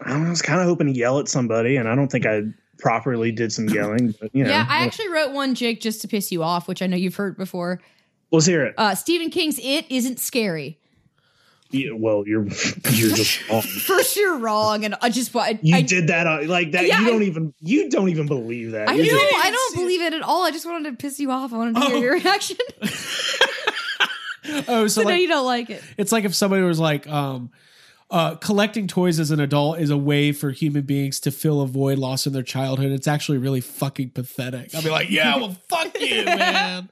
[0.00, 2.42] I was kind of hoping to yell at somebody, and I don't think I
[2.78, 4.14] properly did some yelling.
[4.20, 6.82] But you know, Yeah, I actually wrote one, Jake, just to piss you off, which
[6.82, 7.80] I know you've heard before.
[8.30, 8.74] let's hear it.
[8.76, 10.78] Uh, Stephen King's "It" isn't scary.
[11.70, 12.44] Yeah, well, you're
[12.92, 13.60] you're just wrong.
[13.86, 16.86] First, you're wrong, and I just I, You I, did that uh, like that.
[16.86, 18.88] Yeah, you don't even you don't even believe that.
[18.88, 20.44] I You're know I don't believe it at all.
[20.44, 21.52] I just wanted to piss you off.
[21.52, 22.00] I wanted to hear Oh.
[22.00, 22.56] your reaction.
[24.68, 25.82] Oh, so so now like you don't like it.
[25.98, 27.50] it's like if somebody was like, um,
[28.10, 31.66] uh, collecting toys as an adult is a way for human beings to fill a
[31.66, 32.92] void lost in their childhood.
[32.92, 34.74] It's actually really fucking pathetic.
[34.74, 36.88] I'll be like, yeah, well, fuck you, man.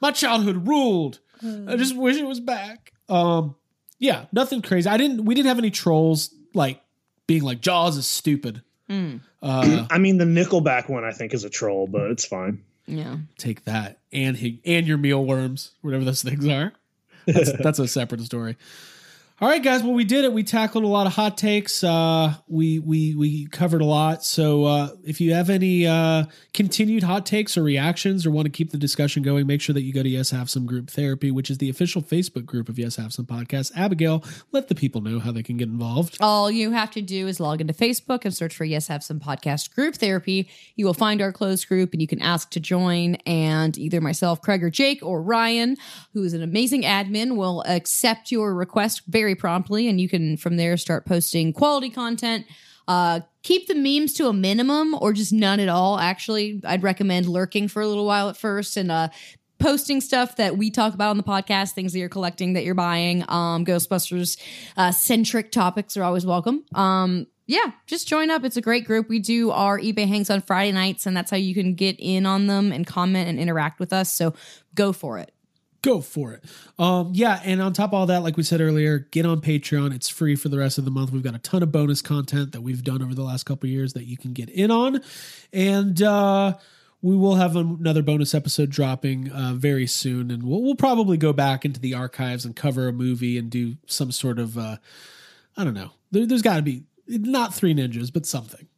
[0.00, 1.20] My childhood ruled.
[1.42, 2.92] I just wish it was back.
[3.08, 3.56] Um,
[3.98, 4.88] yeah, nothing crazy.
[4.88, 5.24] I didn't.
[5.24, 6.80] We didn't have any trolls like
[7.26, 8.62] being like Jaws is stupid.
[8.90, 12.62] Uh, I mean, the Nickelback one I think is a troll, but it's fine.
[12.86, 13.16] Yeah.
[13.38, 16.72] take that and he, and your mealworms, whatever those things are.
[17.26, 18.56] That's, that's a separate story.
[19.42, 19.82] All right, guys.
[19.82, 20.32] Well, we did it.
[20.32, 21.82] We tackled a lot of hot takes.
[21.82, 24.22] Uh, we we we covered a lot.
[24.22, 28.50] So uh, if you have any uh, continued hot takes or reactions, or want to
[28.50, 31.32] keep the discussion going, make sure that you go to Yes Have Some Group Therapy,
[31.32, 33.72] which is the official Facebook group of Yes Have Some Podcast.
[33.74, 36.18] Abigail, let the people know how they can get involved.
[36.20, 39.18] All you have to do is log into Facebook and search for Yes Have Some
[39.18, 40.48] Podcast Group Therapy.
[40.76, 43.16] You will find our closed group and you can ask to join.
[43.26, 45.78] And either myself, Craig, or Jake, or Ryan,
[46.12, 49.88] who is an amazing admin, will accept your request very promptly.
[49.88, 52.46] And you can from there start posting quality content.
[52.88, 55.98] Uh, keep the memes to a minimum or just none at all.
[55.98, 59.08] Actually, I'd recommend lurking for a little while at first and uh,
[59.58, 62.74] posting stuff that we talk about on the podcast, things that you're collecting, that you're
[62.74, 63.22] buying.
[63.28, 64.40] Um, Ghostbusters
[64.76, 66.64] uh, centric topics are always welcome.
[66.74, 68.44] Um, yeah, just join up.
[68.44, 69.08] It's a great group.
[69.08, 72.26] We do our eBay hangs on Friday nights, and that's how you can get in
[72.26, 74.12] on them and comment and interact with us.
[74.12, 74.34] So
[74.74, 75.32] go for it.
[75.82, 76.44] Go for it.
[76.78, 79.94] Um, yeah, and on top of all that, like we said earlier, get on Patreon.
[79.94, 81.12] It's free for the rest of the month.
[81.12, 83.92] We've got a ton of bonus content that we've done over the last couple years
[83.92, 85.00] that you can get in on,
[85.52, 86.54] and uh,
[87.02, 90.30] we will have another bonus episode dropping uh, very soon.
[90.30, 93.76] And we'll, we'll probably go back into the archives and cover a movie and do
[93.86, 94.76] some sort of uh,
[95.56, 95.90] I don't know.
[96.10, 98.68] There, there's got to be not three ninjas, but something.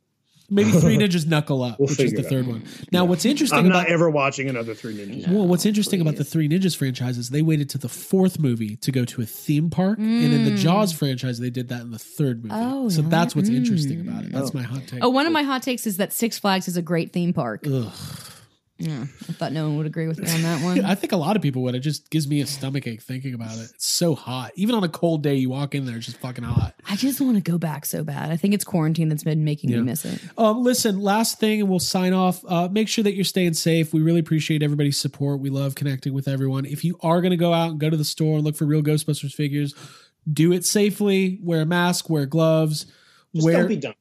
[0.51, 2.65] Maybe three ninjas knuckle up, We'll which is the it third one.
[2.93, 5.29] Now, what's interesting I'm about not ever watching another Three Ninjas.
[5.29, 8.77] well, what's interesting about the Three Ninjas franchise is they waited to the fourth movie
[8.77, 10.59] to go to a theme park, and in the mm.
[10.59, 12.55] Jaws franchise, they did that in the third movie.
[12.57, 13.09] Oh, so yeah.
[13.09, 14.33] that's what's interesting about it.
[14.33, 14.55] That's mm.
[14.55, 15.03] my hot take.
[15.03, 17.67] Oh, one of my hot takes is that Six Flags is a great theme park.
[17.67, 17.93] Ugh.
[18.77, 20.85] Yeah, I thought no one would agree with me on that one.
[20.85, 21.77] I think a lot of people would.
[21.77, 23.71] It just gives me a stomach ache thinking about it.
[23.75, 24.51] It's so hot.
[24.57, 26.75] Even on a cold day, you walk in there, it's just fucking hot.
[26.89, 28.33] I just want to go back so bad.
[28.33, 29.77] I think it's quarantine that's been making Yeah.
[29.77, 30.21] me miss it.
[30.37, 32.45] Um, listen, last thing, and we'll sign off.
[32.49, 33.95] Uh, make sure that you're staying safe.
[33.95, 35.39] We really appreciate everybody's support.
[35.41, 36.67] We love connecting with everyone.
[36.67, 38.65] If you are going to go out and go to the store and look for
[38.65, 39.73] real Ghostbusters figures,
[40.33, 41.39] do it safely.
[41.43, 42.11] Wear a mask.
[42.11, 42.87] Wear gloves.
[43.35, 43.95] Just wear, don't be dumb.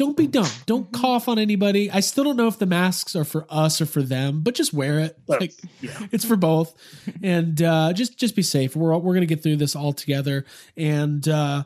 [0.00, 0.48] Don't be dumb.
[0.64, 1.90] Don't cough on anybody.
[1.90, 4.72] I still don't know if the masks are for us or for them, but just
[4.72, 5.18] wear it.
[5.28, 5.52] Like
[6.10, 6.74] it's for both.
[7.22, 8.74] And uh, just just be safe.
[8.74, 10.46] We're all, we're gonna get through this all together.
[10.74, 11.64] And uh,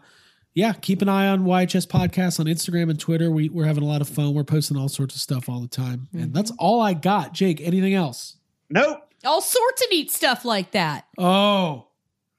[0.52, 3.30] yeah, keep an eye on YHS Podcast on Instagram and Twitter.
[3.30, 4.34] We we're having a lot of fun.
[4.34, 6.08] We're posting all sorts of stuff all the time.
[6.12, 7.34] And that's all I got.
[7.34, 8.34] Jake, anything else?
[8.68, 8.98] Nope.
[9.24, 11.06] All sorts of neat stuff like that.
[11.18, 11.86] Oh.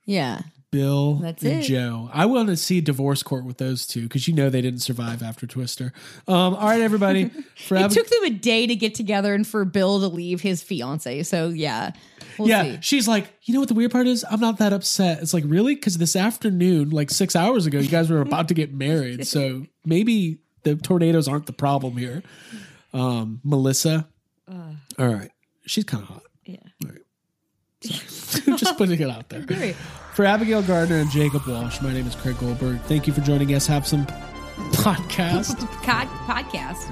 [0.03, 0.41] Yeah.
[0.75, 1.67] Bill That's and it.
[1.67, 2.09] Jo.
[2.11, 5.23] I want to see divorce court with those two because you know they didn't survive
[5.23, 5.93] after Twister.
[6.27, 7.31] Um, all right, everybody.
[7.71, 10.61] It Ab- took them a day to get together and for Bill to leave his
[10.61, 11.23] fiance.
[11.23, 11.91] So yeah,
[12.37, 12.77] we'll yeah, see.
[12.81, 14.25] she's like, you know what the weird part is?
[14.29, 15.21] I'm not that upset.
[15.21, 15.73] It's like, really?
[15.75, 19.25] Because this afternoon, like six hours ago, you guys were about to get married.
[19.25, 22.21] So maybe the tornadoes aren't the problem here.
[22.93, 24.07] Um, Melissa.
[24.99, 25.31] All right.
[25.65, 26.23] She's kind of hot.
[26.45, 26.57] Yeah.
[26.83, 27.01] All right.
[28.57, 29.73] Just putting it out there.
[30.13, 32.79] For Abigail Gardner and Jacob Walsh, my name is Craig Goldberg.
[32.81, 33.67] Thank you for joining us.
[33.67, 34.05] Have some
[34.71, 36.89] podcast, Pod- podcast.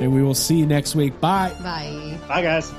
[0.00, 1.18] and we will see you next week.
[1.20, 1.52] Bye.
[1.62, 2.18] Bye.
[2.28, 2.72] Bye, guys.